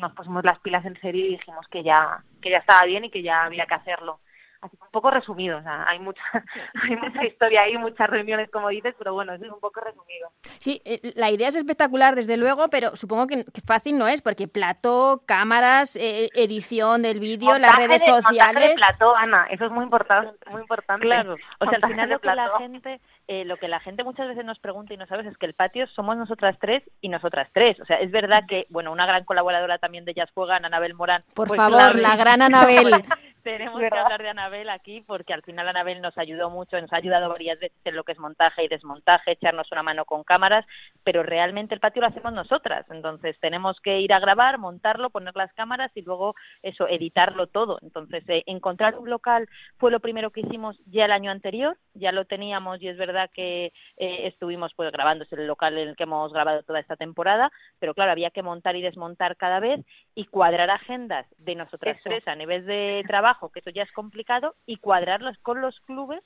[0.00, 3.10] nos pusimos las pilas en serio y dijimos que ya, que ya estaba bien y
[3.10, 4.20] que ya había que hacerlo
[4.64, 6.22] así un poco resumido, o sea, hay mucha,
[6.82, 10.30] hay mucha historia ahí, muchas reuniones, como dices, pero bueno, es un poco resumido.
[10.58, 14.22] Sí, eh, la idea es espectacular, desde luego, pero supongo que, que fácil no es,
[14.22, 18.70] porque plató, cámaras, eh, edición del vídeo, las redes de, sociales...
[18.70, 21.06] De plató, Ana, eso es muy importante, muy importante.
[21.06, 23.00] Claro, o sea, al final lo que la gente...
[23.26, 25.54] Eh, lo que la gente muchas veces nos pregunta y no sabes es que el
[25.54, 27.80] patio somos nosotras tres y nosotras tres.
[27.80, 31.24] O sea, es verdad que, bueno, una gran colaboradora también de Ellas Juegan, Anabel Morán.
[31.32, 32.90] Por pues, favor, claro, la gran Anabel.
[33.44, 36.96] tenemos que hablar de Anabel aquí porque al final Anabel nos ayudó mucho, nos ha
[36.96, 40.66] ayudado varias veces en lo que es montaje y desmontaje, echarnos una mano con cámaras,
[41.04, 42.86] pero realmente el patio lo hacemos nosotras.
[42.90, 47.78] Entonces tenemos que ir a grabar, montarlo, poner las cámaras y luego eso, editarlo todo.
[47.82, 52.12] Entonces eh, encontrar un local fue lo primero que hicimos ya el año anterior, ya
[52.12, 53.66] lo teníamos y es verdad que
[53.98, 57.52] eh, estuvimos pues grabando, es el local en el que hemos grabado toda esta temporada,
[57.78, 59.80] pero claro, había que montar y desmontar cada vez
[60.14, 62.08] y cuadrar agendas de nosotras eso.
[62.08, 66.22] tres a nivel de trabajo, que eso ya es complicado, y cuadrarlos con los clubes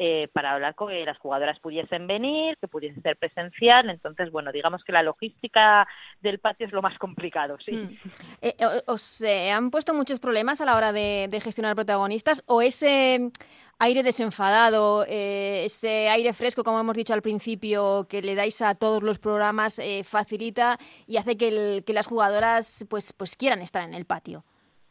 [0.00, 3.90] eh, para hablar con que las jugadoras pudiesen venir, que pudiese ser presencial.
[3.90, 5.88] Entonces, bueno, digamos que la logística
[6.20, 7.72] del patio es lo más complicado, sí.
[7.72, 7.98] Mm.
[8.40, 8.54] Eh,
[8.86, 13.32] ¿Os eh, han puesto muchos problemas a la hora de, gestionar protagonistas o ese
[13.80, 18.76] aire desenfadado, eh, ese aire fresco, como hemos dicho al principio, que le dais a
[18.76, 23.62] todos los programas, eh, facilita y hace que, el, que las jugadoras pues, pues quieran
[23.62, 24.44] estar en el patio.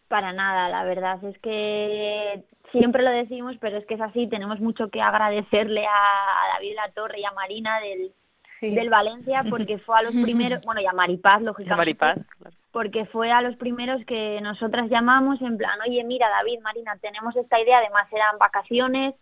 [0.07, 4.27] Para nada, la verdad es que siempre lo decimos, pero es que es así.
[4.27, 8.11] Tenemos mucho que agradecerle a, a David Latorre y a Marina del,
[8.59, 8.73] sí.
[8.73, 11.73] del Valencia porque fue a los primeros, bueno, y a Maripaz, lógicamente.
[11.73, 12.55] A Maripaz, claro.
[12.71, 17.35] Porque fue a los primeros que nosotras llamamos en plan, oye, mira, David, Marina, tenemos
[17.35, 19.15] esta idea, además eran vacaciones,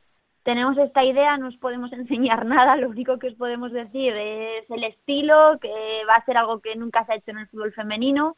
[0.44, 4.70] tenemos esta idea, no os podemos enseñar nada, lo único que os podemos decir es
[4.70, 5.70] el estilo, que
[6.08, 8.36] va a ser algo que nunca se ha hecho en el fútbol femenino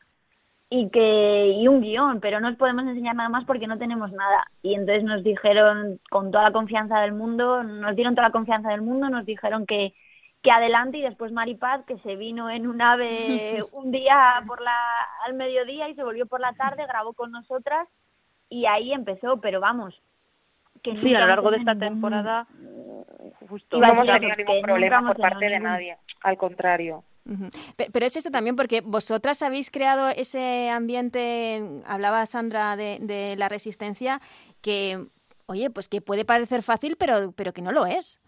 [0.70, 4.12] y que y un guion, pero no os podemos enseñar nada más porque no tenemos
[4.12, 4.48] nada.
[4.62, 8.70] Y entonces nos dijeron con toda la confianza del mundo, nos dieron toda la confianza
[8.70, 9.94] del mundo, nos dijeron que
[10.44, 14.78] que adelante y después Maripaz que se vino en un ave un día por la
[15.26, 17.88] al mediodía y se volvió por la tarde, grabó con nosotras
[18.50, 20.00] y ahí empezó, pero vamos,
[20.84, 22.48] que sí, a lo largo de esta temporada
[23.50, 27.04] justo no hemos tenido ningún problema por parte de nadie, al contrario.
[27.28, 27.92] Uh -huh.
[27.92, 33.50] Pero es eso también porque vosotras habéis creado ese ambiente, hablaba Sandra de, de la
[33.50, 34.22] resistencia,
[34.62, 35.08] que,
[35.46, 38.20] oye, pues que puede parecer fácil, pero, pero que no lo es.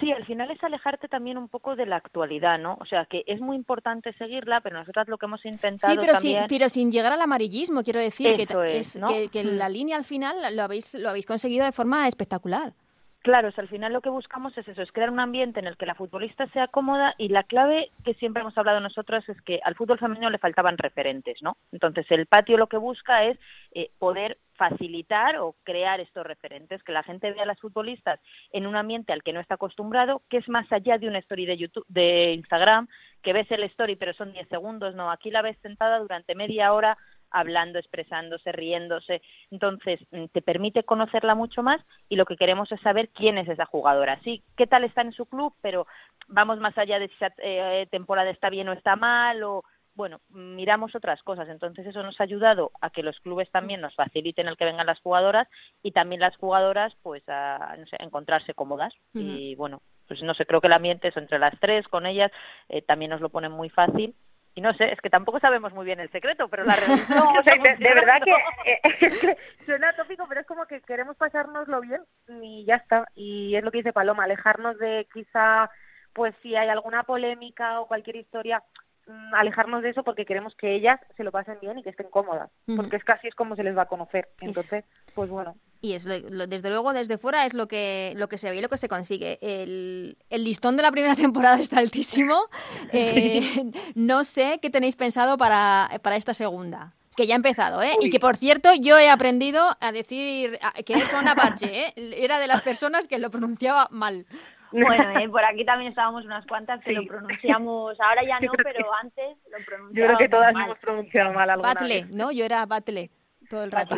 [0.00, 2.76] Sí, al final es alejarte también un poco de la actualidad, ¿no?
[2.80, 6.14] O sea, que es muy importante seguirla, pero nosotras lo que hemos intentado Sí, pero,
[6.14, 6.38] también...
[6.40, 9.08] sin, pero sin llegar al amarillismo, quiero decir, Eso que, es, es ¿no?
[9.08, 12.74] que, que, la línea al final lo habéis, lo habéis conseguido de forma espectacular.
[13.24, 15.66] Claro, o sea, al final lo que buscamos es eso, es crear un ambiente en
[15.66, 19.40] el que la futbolista sea cómoda y la clave que siempre hemos hablado nosotros es
[19.40, 21.56] que al fútbol femenino le faltaban referentes, ¿no?
[21.72, 23.38] Entonces el patio lo que busca es
[23.72, 28.20] eh, poder facilitar o crear estos referentes, que la gente vea a las futbolistas
[28.52, 31.46] en un ambiente al que no está acostumbrado, que es más allá de una story
[31.46, 32.88] de YouTube, de Instagram,
[33.22, 36.74] que ves el story pero son 10 segundos, no, aquí la ves sentada durante media
[36.74, 36.98] hora
[37.34, 39.20] hablando, expresándose, riéndose.
[39.50, 43.48] Entonces, mm, te permite conocerla mucho más y lo que queremos es saber quién es
[43.48, 44.20] esa jugadora.
[44.24, 45.86] Sí, qué tal está en su club, pero
[46.28, 50.20] vamos más allá de si esa eh, temporada está bien o está mal o bueno,
[50.28, 51.48] miramos otras cosas.
[51.48, 54.86] Entonces eso nos ha ayudado a que los clubes también nos faciliten el que vengan
[54.86, 55.48] las jugadoras
[55.82, 58.92] y también las jugadoras pues a no sé, encontrarse cómodas.
[59.14, 62.30] Y bueno, pues no sé, creo que el ambiente es entre las tres, con ellas,
[62.68, 64.14] eh, también nos lo ponen muy fácil.
[64.54, 67.30] Y no sé, es que tampoco sabemos muy bien el secreto, pero la realidad no,
[67.38, 69.36] o sea, de, de, verdad que, eh, es que
[69.66, 72.02] suena tópico, pero es como que queremos pasárnoslo bien
[72.40, 73.08] y ya está.
[73.14, 75.70] Y es lo que dice Paloma, alejarnos de quizá,
[76.12, 78.62] pues si hay alguna polémica o cualquier historia,
[79.06, 82.08] Mm, alejarnos de eso porque queremos que ellas se lo pasen bien y que estén
[82.08, 84.28] cómodas, porque es casi es como se les va a conocer.
[84.40, 85.54] Entonces, pues bueno.
[85.84, 88.70] Y es desde luego desde fuera es lo que lo que se ve y lo
[88.70, 89.38] que se consigue.
[89.42, 92.34] El, el listón de la primera temporada está altísimo.
[92.96, 97.92] Eh, no sé qué tenéis pensado para, para esta segunda que ya ha empezado, ¿eh?
[98.00, 101.94] Y que, por cierto, yo he aprendido a decir que es una Apache, ¿eh?
[101.96, 104.26] Era de las personas que lo pronunciaba mal.
[104.70, 108.94] Bueno, eh, por aquí también estábamos unas cuantas que lo pronunciamos, ahora ya no, pero
[108.94, 112.30] antes lo pronunciábamos Yo creo que todas hemos pronunciado mal alguna Batle, ¿no?
[112.30, 113.10] Yo era Batle
[113.50, 113.96] todo el rato.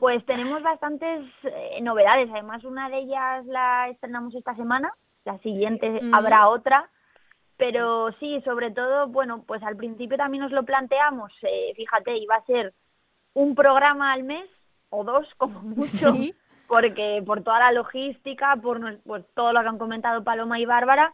[0.00, 4.92] Pues tenemos bastantes eh, novedades, además una de ellas la estrenamos esta semana,
[5.24, 6.90] la siguiente habrá otra,
[7.58, 12.34] pero sí, sobre todo, bueno, pues al principio también nos lo planteamos, eh, fíjate, iba
[12.34, 12.72] a ser
[13.34, 14.48] un programa al mes
[14.88, 16.12] o dos como mucho.
[16.14, 16.34] ¿Sí?
[16.66, 21.12] porque por toda la logística, por, por todo lo que han comentado Paloma y Bárbara,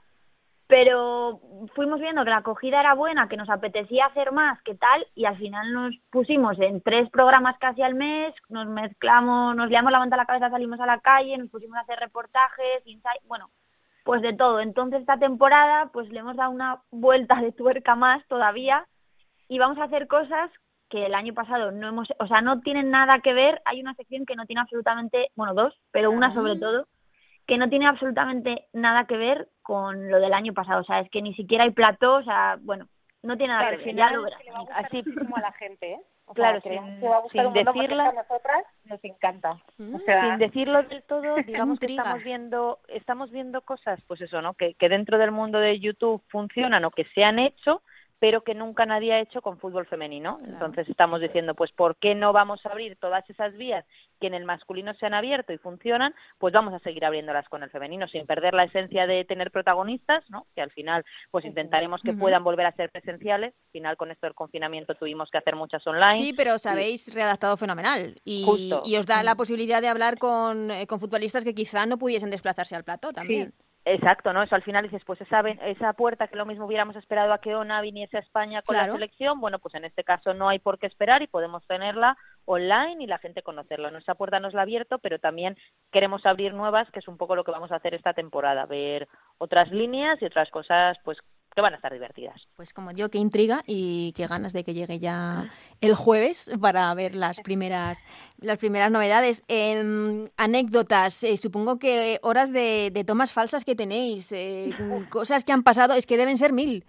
[0.67, 1.41] pero
[1.75, 5.25] fuimos viendo que la acogida era buena, que nos apetecía hacer más, que tal, y
[5.25, 10.01] al final nos pusimos en tres programas casi al mes, nos mezclamos, nos liamos la
[10.01, 13.51] manta a la cabeza, salimos a la calle, nos pusimos a hacer reportajes, insight, bueno,
[14.05, 14.61] pues de todo.
[14.61, 18.87] Entonces esta temporada pues le hemos dado una vuelta de tuerca más todavía
[19.49, 20.51] y vamos a hacer cosas
[20.89, 23.95] que el año pasado no hemos, o sea, no tienen nada que ver, hay una
[23.95, 26.61] sección que no tiene absolutamente, bueno, dos, pero una sobre ah.
[26.61, 26.87] todo,
[27.47, 31.11] que no tiene absolutamente nada que ver con lo del año pasado, o sea, es
[31.11, 32.87] que ni siquiera hay plató, o sea, bueno,
[33.25, 34.41] no tiene nada que ver, ya lo verás.
[34.77, 36.01] Así como a la gente, ¿eh?
[36.35, 37.01] claro, sin,
[37.33, 39.61] sin decirlo, a nosotras nos encanta.
[39.93, 44.41] O sea, sin decirlo del todo, digamos que estamos viendo, estamos viendo cosas, pues eso,
[44.41, 44.55] ¿no?
[44.55, 47.83] Que, que dentro del mundo de YouTube funcionan o que se han hecho,
[48.19, 50.39] pero que nunca nadie ha hecho con fútbol femenino.
[50.45, 53.85] Entonces estamos diciendo, pues ¿por qué no vamos a abrir todas esas vías
[54.21, 56.15] que en el masculino se han abierto y funcionan?
[56.39, 60.25] Pues vamos a seguir abriéndolas con el femenino sin perder la esencia de tener protagonistas,
[60.31, 60.47] ¿no?
[60.55, 63.55] Que al final pues intentaremos que puedan volver a ser presenciales.
[63.67, 66.17] Al final con esto del confinamiento tuvimos que hacer muchas online.
[66.17, 70.71] Sí, pero os habéis redactado fenomenal y, y, os da la posibilidad de hablar con,
[70.71, 73.53] eh, con futbolistas que quizá no pudiesen desplazarse al plató también.
[73.89, 74.43] Exacto, ¿no?
[74.43, 77.55] Eso al final dices, pues esa, esa puerta que lo mismo hubiéramos esperado a que
[77.55, 80.81] Ona viniese a España con la selección, bueno, pues en este caso no hay por
[80.81, 83.93] qué esperar y podemos tenerla online y la gente conocerla.
[83.93, 85.57] Nuestra puerta nos la ha abierto, pero también
[85.93, 89.07] queremos abrir nuevas, que es un poco lo que vamos a hacer esta temporada, ver
[89.39, 91.19] otras líneas y otras cosas, pues
[91.57, 92.47] que van a estar divertidas.
[92.55, 96.93] Pues como yo, qué intriga y qué ganas de que llegue ya el jueves para
[96.93, 98.05] ver las primeras
[98.39, 99.43] las primeras novedades.
[99.49, 104.69] En anécdotas, eh, supongo que horas de, tomas falsas que tenéis, eh,
[105.11, 106.85] cosas que han pasado, es que deben ser mil.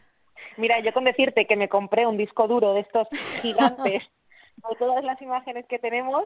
[0.58, 3.08] Mira, yo con decirte que me compré un disco duro de estos
[3.42, 4.04] gigantes
[4.70, 6.26] de todas las imágenes que tenemos,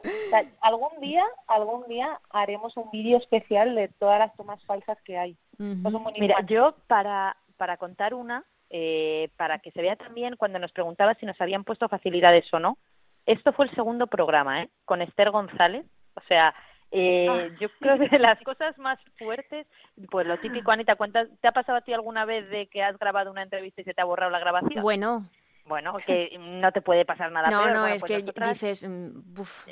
[0.62, 5.36] algún día, algún día haremos un vídeo especial de todas las tomas falsas que hay.
[5.58, 11.14] Mira, yo para para contar una, eh, para que se vea también cuando nos preguntaba
[11.14, 12.78] si nos habían puesto facilidades o no.
[13.26, 14.70] Esto fue el segundo programa, ¿eh?
[14.84, 15.86] Con Esther González.
[16.14, 16.54] O sea,
[16.90, 17.48] eh, ah.
[17.58, 19.66] yo creo que de las cosas más fuertes,
[20.10, 20.96] pues lo típico, Anita,
[21.40, 23.94] ¿te ha pasado a ti alguna vez de que has grabado una entrevista y se
[23.94, 24.82] te ha borrado la grabación?
[24.82, 25.26] Bueno,
[25.64, 27.50] bueno, que no te puede pasar nada.
[27.50, 28.88] No, no, es pues que dices...
[28.88, 29.20] Mm,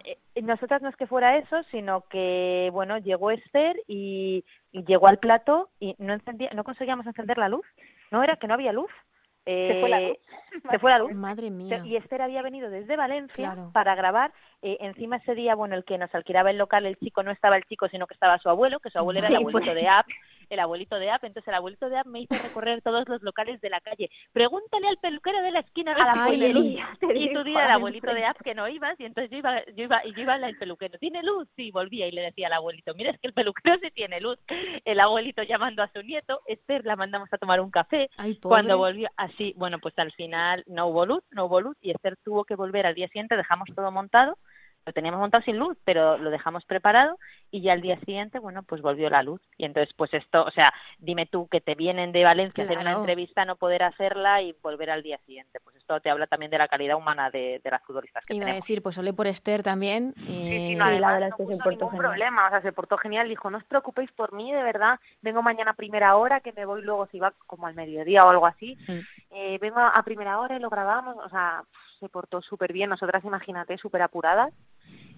[0.05, 5.19] eh, nosotras no es que fuera eso, sino que, bueno, llegó Esther y, llegó al
[5.19, 7.67] plato y no, encendía, no conseguíamos encender la luz.
[8.11, 8.91] No era que no había luz.
[9.45, 10.17] se fue la luz.
[10.17, 10.21] Eh,
[10.71, 11.13] se fue la luz.
[11.13, 11.83] Madre mía.
[11.85, 14.33] Y Esther había venido desde Valencia para grabar.
[14.63, 17.57] Eh, encima ese día, bueno, el que nos alquilaba el local, el chico no estaba
[17.57, 19.75] el chico, sino que estaba su abuelo, que su abuelo era el abuelito pues.
[19.75, 20.07] de App
[20.51, 21.25] el abuelito de App.
[21.25, 24.11] Entonces el abuelito de App me hizo recorrer todos los locales de la calle.
[24.33, 28.41] Pregúntale al peluquero de la esquina a la Y tú dile al abuelito de App
[28.43, 30.99] que no ibas y entonces yo iba, yo iba, y yo iba al peluquero.
[30.99, 31.49] ¿Tiene luz?
[31.57, 34.39] Sí, volvía y le decía al abuelito, mira, es que el peluquero sí tiene luz.
[34.85, 38.11] El abuelito llamando a su nieto, Esther la mandamos a tomar un café.
[38.43, 42.17] Cuando volvió, así, bueno, pues al final no hubo luz, no hubo luz y Esther
[42.25, 44.37] tuvo que volver al día siguiente, dejamos todo montado
[44.87, 47.19] lo teníamos montado sin luz, pero lo dejamos preparado
[47.51, 49.41] y ya al día siguiente, bueno, pues volvió la luz.
[49.59, 52.79] Y entonces, pues esto, o sea, dime tú que te vienen de Valencia a hacer
[52.79, 55.59] una entrevista, no poder hacerla y volver al día siguiente.
[55.63, 58.63] Pues esto te habla también de la calidad humana de, las futbolistas que Iba tenemos.
[58.63, 60.15] a decir, pues olé por Esther también.
[60.17, 62.97] Sí, sí, no, la verdad es que se portó ningún problema, o sea, se portó
[62.99, 63.29] genial.
[63.29, 66.65] Dijo, no os preocupéis por mí, de verdad, vengo mañana a primera hora, que me
[66.65, 68.79] voy luego, si va como al mediodía o algo así.
[69.31, 71.65] Eh, vengo a primera hora y lo grabamos, o sea,
[72.01, 72.91] se portó súper bien.
[72.91, 74.53] Nosotras, imagínate, súper apuradas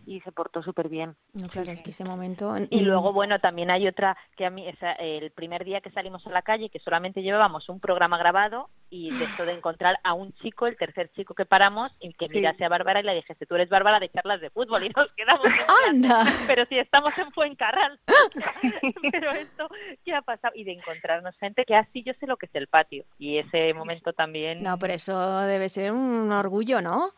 [0.07, 1.17] y se portó súper bien.
[1.33, 2.55] No, claro, es que ese momento...
[2.71, 6.27] Y luego, bueno, también hay otra que a mí, esa, el primer día que salimos
[6.27, 10.13] a la calle, que solamente llevábamos un programa grabado y de esto de encontrar a
[10.13, 13.47] un chico, el tercer chico que paramos, y que mirase a Bárbara y le dijese,
[13.47, 15.47] tú eres Bárbara de charlas de fútbol, y nos quedamos
[15.89, 16.25] ¡Anda!
[16.47, 17.99] pero si estamos en Fuencarral.
[19.13, 19.69] pero esto,
[20.05, 20.53] ¿qué ha pasado?
[20.57, 23.05] Y de encontrarnos gente que así yo sé lo que es el patio.
[23.19, 24.63] Y ese momento también...
[24.63, 27.13] No, pero eso debe ser un orgullo, ¿no?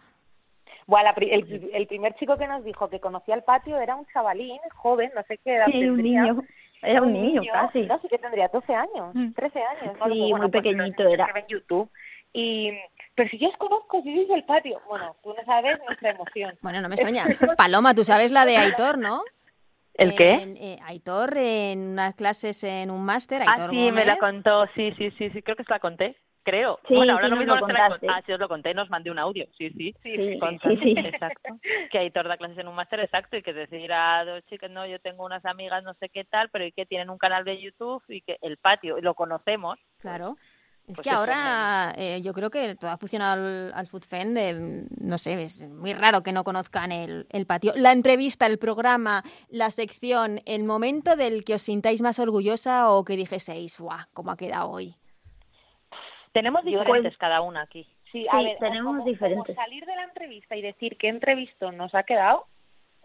[0.87, 4.59] Bueno, el, el, primer chico que nos dijo que conocía el patio era un chavalín
[4.74, 5.93] joven, no sé qué edad sí, tendría.
[5.93, 6.45] un niño.
[6.82, 7.82] Era un, niño, casi.
[7.82, 9.97] No, sí que tendría 12 años, 13 años.
[9.99, 10.05] ¿no?
[10.07, 11.30] Sí, bueno, muy pues pequeñito era.
[11.32, 11.91] Ven YouTube.
[12.35, 12.72] Y,
[13.14, 14.80] pero si yo os conozco, si vivís el patio.
[14.89, 16.59] Bueno, tú no sabes nuestra emoción.
[16.61, 17.24] Bueno, no me extraña.
[17.57, 19.22] Paloma, tú sabes la de Aitor, ¿no?
[19.95, 20.32] ¿El qué?
[20.32, 23.43] En, eh, Aitor en unas clases en un máster.
[23.47, 24.07] Ah, sí, me Gómez.
[24.07, 26.16] la contó, sí, sí, sí, sí, creo que se la conté.
[26.45, 26.78] Creo.
[26.86, 28.07] Sí, bueno, sí, ahora lo nos mismo lo no la contaste.
[28.11, 29.47] Ah, sí, os lo conté, nos mandé un audio.
[29.57, 29.95] Sí, sí.
[30.03, 30.95] Sí, Contaste, sí, sí.
[30.99, 31.59] Exacto.
[31.90, 34.86] Que Aitor da clases en un máster, exacto, y que decir a dos chicas, no,
[34.86, 37.61] yo tengo unas amigas, no sé qué tal, pero y que tienen un canal de
[37.61, 39.78] YouTube y que el patio, y lo conocemos.
[40.01, 40.36] Claro.
[40.86, 44.84] Es Pues que ahora eh, yo creo que todo ha funcionado al, al FoodFen de,
[45.01, 47.72] no sé, es muy raro que no conozcan el, el patio.
[47.74, 53.03] La entrevista, el programa, la sección, el momento del que os sintáis más orgullosa o
[53.03, 54.95] que dijeseis, guau, cómo ha quedado hoy.
[56.35, 57.87] Tenemos diferentes cada una aquí.
[58.12, 59.47] Sí, a Sí, ver, tenemos como- diferentes.
[59.57, 62.47] como salir de la entrevista y decir qué entrevistó nos ha quedado,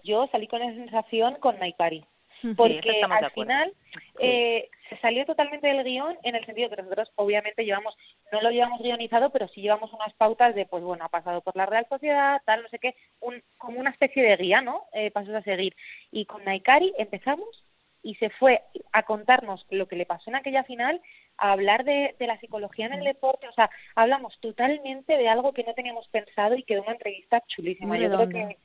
[0.03, 2.03] yo salí con esa sensación con Naikari.
[2.41, 3.73] Sí, Porque al final
[4.19, 7.97] eh, se salió totalmente del guion en el sentido que nosotros obviamente llevamos,
[8.32, 11.55] no lo llevamos guionizado, pero sí llevamos unas pautas de, pues bueno, ha pasado por
[11.57, 14.86] la Real Sociedad, tal, no sé qué, un, como una especie de guía, ¿no?
[14.93, 15.75] Eh, pasos a seguir.
[16.11, 17.65] Y con Naikari empezamos
[18.02, 18.62] y se fue
[18.93, 21.02] a contarnos lo que le pasó en aquella final,
[21.38, 25.54] a hablar de, de la psicología en el deporte, o sea, hablamos totalmente de algo
[25.54, 27.95] que no teníamos pensado y quedó una entrevista chulísima.
[27.95, 28.58] Muy Yo creo que,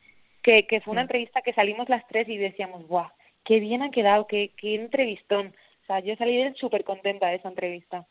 [0.42, 3.08] que, que fue una entrevista que salimos las tres y decíamos, guau,
[3.44, 5.54] qué bien ha quedado, qué, qué entrevistón.
[5.82, 8.06] O sea, yo salí súper contenta de esa entrevista.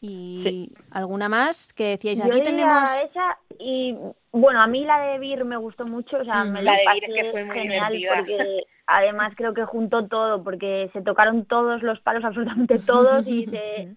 [0.00, 2.18] ¿Y alguna más que decíais?
[2.18, 3.02] Yo Aquí diría tenemos...
[3.02, 3.96] esa y
[4.30, 6.52] bueno, a mí la de Vir me gustó mucho, o sea, Mm.
[6.52, 8.36] me La lo de pasé Vir es que fue muy genial divertida.
[8.36, 13.46] porque además creo que juntó todo porque se tocaron todos los palos, absolutamente todos y
[13.46, 13.96] se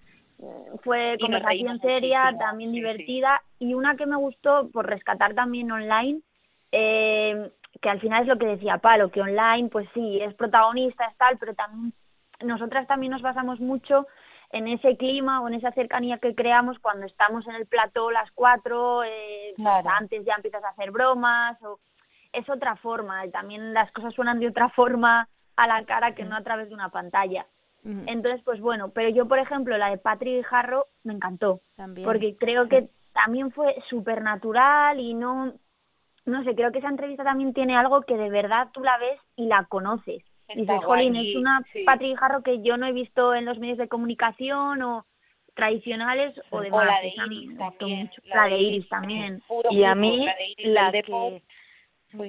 [0.83, 2.81] fue Y nos conversación seria, también sí, sí.
[2.81, 3.41] divertida.
[3.59, 6.21] Y una que me gustó por rescatar también online
[6.71, 11.05] eh, que al final es lo que decía Palo, que online pues sí, es protagonista,
[11.05, 11.93] es tal, pero también
[12.41, 14.07] nosotras también nos basamos mucho
[14.51, 18.31] en ese clima o en esa cercanía que creamos cuando estamos en el plató las
[18.31, 21.79] cuatro, eh, pues antes ya empiezas a hacer bromas, o
[22.33, 26.23] es otra forma, y también las cosas suenan de otra forma a la cara que
[26.25, 27.45] no a través de una pantalla.
[27.83, 32.05] Entonces, pues bueno, pero yo, por ejemplo, la de Patrick Jarro me encantó, También.
[32.05, 35.53] porque creo que también fue súper natural y no,
[36.25, 39.19] no sé, creo que esa entrevista también tiene algo que de verdad tú la ves
[39.37, 40.23] y la conoces.
[40.49, 41.83] Está Dices, jolín, es una sí.
[41.85, 45.05] Patrick Jarro que yo no he visto en los medios de comunicación o
[45.55, 46.85] tradicionales o O demás.
[46.85, 48.21] la de Iris también, mucho.
[48.25, 49.43] la de de Iris también.
[49.71, 50.25] Y a mí,
[50.65, 51.43] la de que,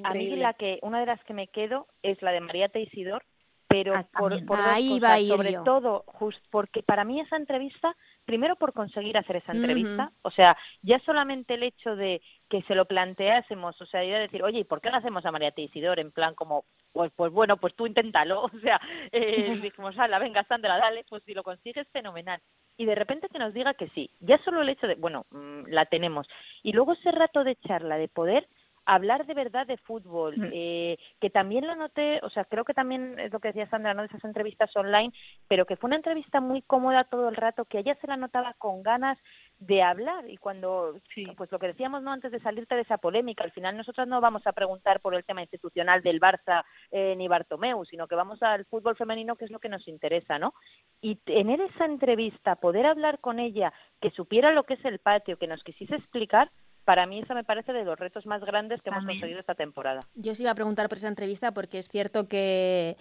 [0.04, 3.22] a mí la que, una de las que me quedo es la de María Teisidor,
[3.68, 5.62] pero Ah, por, por Ahí iba cosas, a ir sobre yo.
[5.62, 10.56] todo, just porque para mí esa entrevista, primero por conseguir hacer esa entrevista, o sea,
[10.82, 14.64] ya solamente el hecho de que se lo planteásemos, o sea, yo decir, oye, ¿y
[14.64, 16.00] por qué no hacemos a María Teisidor?
[16.00, 18.80] En plan como, pues, pues bueno, pues tú inténtalo, o sea,
[19.12, 22.40] eh, dijimos, ala, venga, Sandra, dale, pues si lo consigues, fenomenal.
[22.76, 25.66] Y de repente que nos diga que sí, ya solo el hecho de, bueno, mm,
[25.68, 26.26] la tenemos.
[26.64, 28.48] Y luego ese rato de charla, de poder
[28.86, 30.50] hablar de verdad de fútbol, Mm.
[30.52, 33.94] eh, que también lo noté, o sea, creo que también es lo que decía Sandra,
[33.94, 34.02] ¿no?
[34.02, 35.12] De esas entrevistas online,
[35.48, 38.54] pero que fue una entrevista muy cómoda todo el rato, que ella se la notaba
[38.58, 39.18] con ganas
[39.58, 40.96] de hablar y cuando,
[41.36, 42.10] pues lo que decíamos, ¿no?
[42.12, 45.24] Antes de salirte de esa polémica, al final nosotros no vamos a preguntar por el
[45.24, 49.50] tema institucional del Barça eh, ni Bartomeu, sino que vamos al fútbol femenino, que es
[49.50, 50.54] lo que nos interesa, ¿no?
[51.02, 55.36] Y tener esa entrevista, poder hablar con ella, que supiera lo que es el patio,
[55.36, 56.50] que nos quisiese explicar,
[56.84, 60.00] para mí eso me parece de los retos más grandes que hemos conseguido esta temporada.
[60.14, 62.96] Yo os iba a preguntar por esa entrevista porque es cierto que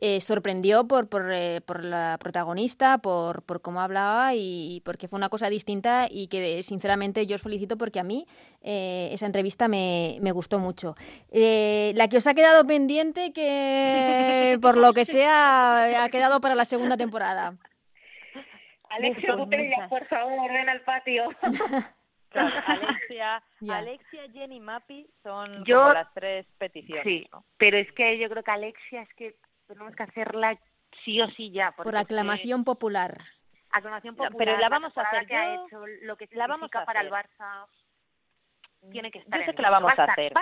[0.00, 5.16] eh, sorprendió por, por, eh, por, la protagonista, por, por cómo hablaba y porque fue
[5.16, 8.26] una cosa distinta y que sinceramente yo os felicito porque a mí
[8.62, 10.96] eh, esa entrevista me, me gustó mucho.
[11.30, 16.64] la que os ha quedado pendiente, que por lo que sea ha quedado para la
[16.64, 17.54] segunda temporada.
[18.90, 19.36] Alexia
[19.88, 21.30] por favor, ven al patio.
[22.66, 27.04] Alexia, Alexia, Jenny, Mapi son como las tres peticiones.
[27.04, 30.58] Sí, pero es que yo creo que Alexia es que tenemos que hacerla
[31.04, 31.72] sí o sí ya.
[31.72, 33.18] Por aclamación popular.
[33.70, 34.36] Aclamación popular.
[34.38, 35.26] pero la vamos a hacer.
[35.26, 37.66] Que ha hecho, lo que la vamos a para el Barça
[38.90, 39.40] tiene que estar.
[39.40, 40.32] Yo sé que la vamos a, hacer.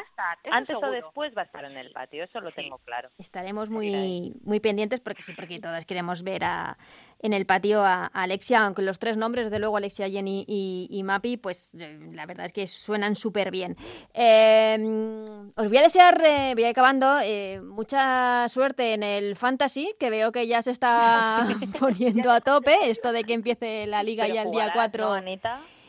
[0.51, 3.11] Antes o después va a estar en el patio, eso lo tengo claro.
[3.19, 6.79] Estaremos muy muy pendientes porque sí, porque todas queremos ver a,
[7.23, 11.37] en el patio a, Alexia, aunque los tres nombres, de luego Alexia, Jenny y, Mapi,
[11.37, 13.77] pues eh, la verdad es que suenan súper bien.
[14.15, 15.25] Em,
[15.57, 20.33] os voy a desear, eh, voy acabando, eh, mucha suerte en el Fantasy, que veo
[20.33, 21.45] que ya se está
[21.81, 25.17] poniendo a tope, esto de que empiece la liga ya el día 4.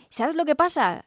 [0.10, 1.06] ¿Sabes lo que pasa?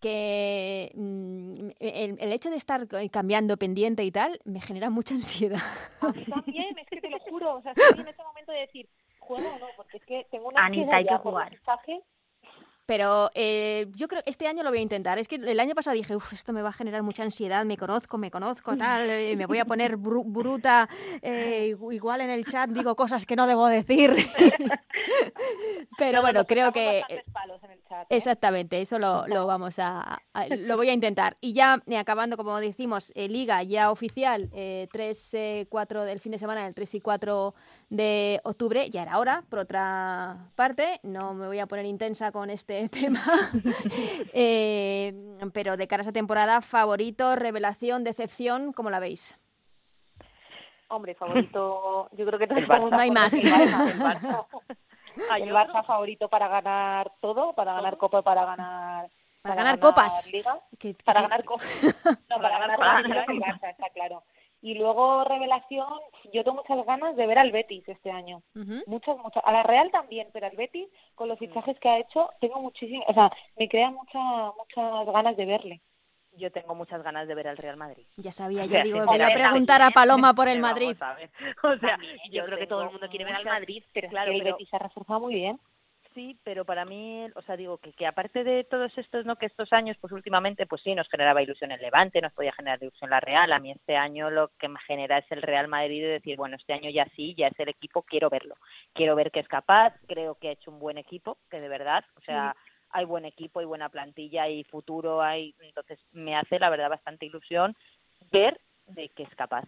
[0.00, 5.60] Que mm, el, hecho de estar cambiando pendiente y tal me genera mucha ansiedad.
[6.00, 7.56] A mí también, es que te lo juro.
[7.56, 8.88] O sea, estoy en ese momento de decir,
[9.18, 9.66] ¿juego o no?
[9.76, 11.56] Porque es que tengo una Anita, hay que jugar.
[12.90, 15.16] Pero eh, yo creo que este año lo voy a intentar.
[15.20, 17.76] Es que el año pasado dije, uff, esto me va a generar mucha ansiedad, me
[17.76, 20.88] conozco, me conozco, tal, eh, me voy a poner bruta,
[21.22, 24.16] eh, igual en el chat digo cosas que no debo decir.
[25.98, 27.04] Pero bueno, creo que...
[28.08, 30.20] Exactamente, eso lo, lo vamos a,
[30.58, 31.36] Lo voy a intentar.
[31.40, 35.36] Y ya acabando, como decimos, Liga ya oficial, 3,
[35.68, 37.54] 4 del fin de semana, el 3 y 4
[37.90, 42.48] de octubre, ya era hora, por otra parte, no me voy a poner intensa con
[42.48, 43.22] este tema,
[44.32, 45.12] eh,
[45.52, 49.38] pero de cara a esa temporada, favorito, revelación, decepción, ¿cómo la veis?
[50.88, 53.34] Hombre, favorito, yo creo que todos No hay más.
[53.34, 53.50] El
[55.52, 59.10] Barça, favorito para ganar todo, para ganar Copa, para ganar
[59.42, 60.30] para, ganar, copas.
[61.04, 61.68] para ganar copas.
[62.28, 64.22] No, para ganar la el Barça, está claro.
[64.62, 65.88] Y luego, revelación,
[66.32, 68.42] yo tengo muchas ganas de ver al Betis este año.
[68.86, 69.42] Muchas, muchas.
[69.44, 73.08] A la Real también, pero al Betis, con los fichajes que ha hecho, tengo muchísimas,
[73.08, 75.80] o sea, me crea muchas muchas ganas de verle.
[76.32, 78.06] Yo tengo muchas ganas de ver al Real Madrid.
[78.16, 80.96] Ya sabía, yo digo, voy a preguntar a Paloma por el Madrid.
[81.62, 81.98] O sea,
[82.30, 84.76] yo, creo que todo el mundo quiere ver al Madrid, pero claro, el Betis se
[84.76, 85.58] ha reforzado muy bien
[86.20, 89.36] sí, pero para mí, o sea, digo que, que aparte de todos estos, ¿no?
[89.36, 92.82] Que estos años, pues últimamente, pues sí, nos generaba ilusión el Levante, nos podía generar
[92.82, 93.52] ilusión la Real.
[93.52, 96.56] A mí este año lo que me genera es el Real Madrid de decir, bueno,
[96.56, 98.56] este año ya sí, ya es el equipo, quiero verlo.
[98.92, 102.04] Quiero ver que es capaz, creo que ha hecho un buen equipo, que de verdad,
[102.16, 102.54] o sea,
[102.90, 107.26] hay buen equipo, hay buena plantilla, hay futuro, hay, entonces me hace la verdad bastante
[107.26, 107.74] ilusión
[108.30, 109.64] ver de que es capaz.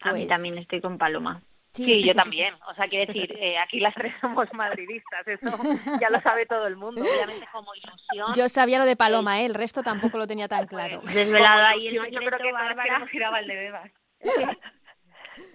[0.00, 1.42] A mí pues también estoy con Paloma.
[1.74, 2.04] Sí.
[2.04, 2.54] yo también.
[2.68, 5.46] O sea, quiero decir, eh, aquí las tres somos madridistas, eso
[6.00, 8.34] ya lo sabe todo el mundo, obviamente como ilusión.
[8.34, 9.46] Yo sabía lo de Paloma, ¿eh?
[9.46, 11.00] el resto tampoco lo tenía tan claro.
[11.12, 13.90] Desvelado ahí el Yo creo que Bárbara giraba el de Bebas.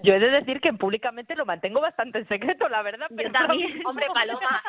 [0.04, 3.08] Yo he de decir que públicamente lo mantengo bastante en secreto, la verdad.
[3.16, 4.62] Pero también, hombre, Paloma,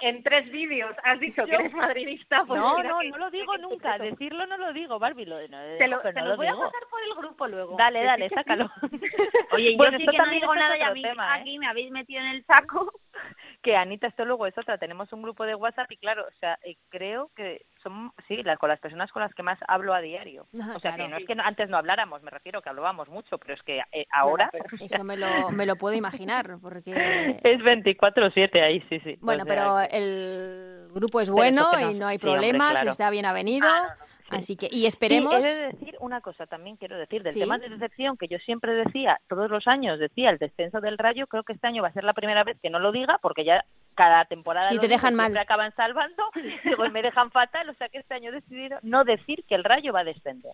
[0.00, 2.44] en, tres vídeos has dicho que eres madridista.
[2.46, 3.98] Pues no, no, no lo digo nunca.
[3.98, 5.26] Decirlo no lo digo, Barbie.
[5.26, 7.76] Lo, no, te lo, te lo, voy a pasar por el grupo luego.
[7.76, 8.70] Dale, dale, sácalo.
[9.52, 11.40] Oye, yo sí que no digo nada y a mí tema, ¿eh?
[11.40, 12.92] aquí me habéis metido en el saco.
[13.62, 14.78] Que Anita, esto luego es otra.
[14.78, 18.58] Tenemos un grupo de WhatsApp y claro, o sea, eh, creo que son, sí, las,
[18.58, 20.46] con las personas con las que más hablo a diario.
[20.74, 23.54] o sea, que no es que antes no habláramos, me refiero que hablábamos mucho, pero
[23.54, 24.50] es que eh, ahora...
[24.80, 26.92] Eso me lo, me lo puedo imaginar, porque...
[27.42, 29.18] Es 24-7 ahí, sí, sí.
[29.20, 33.68] Bueno, pero el grupo es bueno y no hay problemas, está bien avenido.
[33.68, 33.96] Ah,
[34.30, 35.34] Así que, y esperemos.
[35.34, 38.72] he de decir una cosa también, quiero decir, del tema de decepción que yo siempre
[38.72, 41.92] decía, todos los años decía el descenso del rayo, creo que este año va a
[41.92, 43.64] ser la primera vez que no lo diga, porque ya
[43.94, 45.36] cada temporada si te dejan mal.
[45.36, 46.24] acaban salvando,
[46.64, 49.64] luego me dejan fatal, o sea que este año he decidido no decir que el
[49.64, 50.52] rayo va a descender.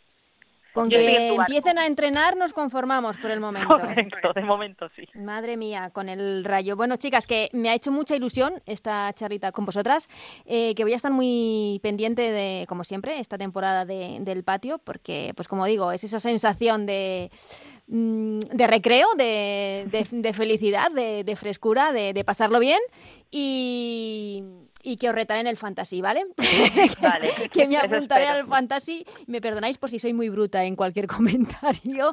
[0.72, 3.68] Con que empiecen a entrenar nos conformamos por el momento.
[3.78, 5.06] Correcto, de momento sí.
[5.14, 6.76] Madre mía, con el rayo.
[6.76, 10.08] Bueno, chicas, que me ha hecho mucha ilusión esta charlita con vosotras,
[10.46, 14.78] eh, que voy a estar muy pendiente de, como siempre, esta temporada de, del patio,
[14.78, 17.30] porque, pues como digo, es esa sensación de,
[17.88, 22.80] mm, de recreo, de, de, felicidad, de, frescura, de pasarlo bien
[23.30, 24.44] y
[24.82, 26.26] y que os retaré en el fantasy, ¿vale?
[27.00, 27.30] Vale.
[27.52, 29.06] que me apuntaré al fantasy.
[29.26, 32.12] Me perdonáis por si soy muy bruta en cualquier comentario,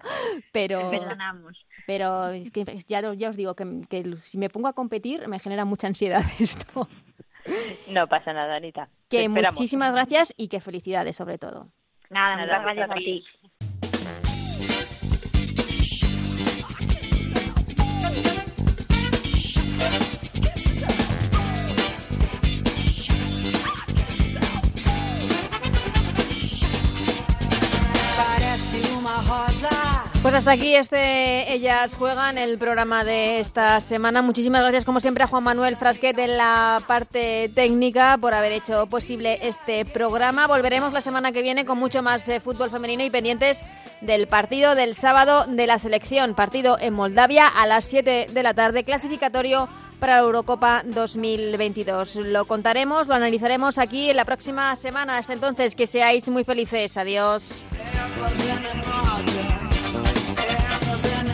[0.52, 0.90] pero...
[0.90, 1.66] Perdonamos.
[1.88, 5.88] Pero es que ya, os digo que, si me pongo a competir me genera mucha
[5.88, 6.88] ansiedad esto.
[7.88, 8.90] No pasa nada, Anita.
[9.10, 11.68] Que muchísimas gracias y que felicidades sobre todo.
[12.12, 13.24] Nada, nada gracias a ti.
[30.40, 34.22] Hasta aquí este Ellas Juegan, el programa de esta semana.
[34.22, 38.88] Muchísimas gracias, como siempre, a Juan Manuel Frasquet en la parte técnica por haber hecho
[38.88, 40.48] posible este programa.
[40.48, 43.64] Volveremos la semana que viene con mucho más eh, fútbol femenino y pendientes
[44.02, 46.36] del partido del sábado de la selección.
[46.36, 49.68] Partido en Moldavia a las 7 de la tarde, clasificatorio
[50.00, 52.16] para la Eurocopa 2022.
[52.16, 55.18] Lo contaremos, lo analizaremos aquí en la próxima semana.
[55.18, 56.98] Hasta entonces, que seáis muy felices.
[56.98, 57.64] Adiós.
[61.02, 61.29] something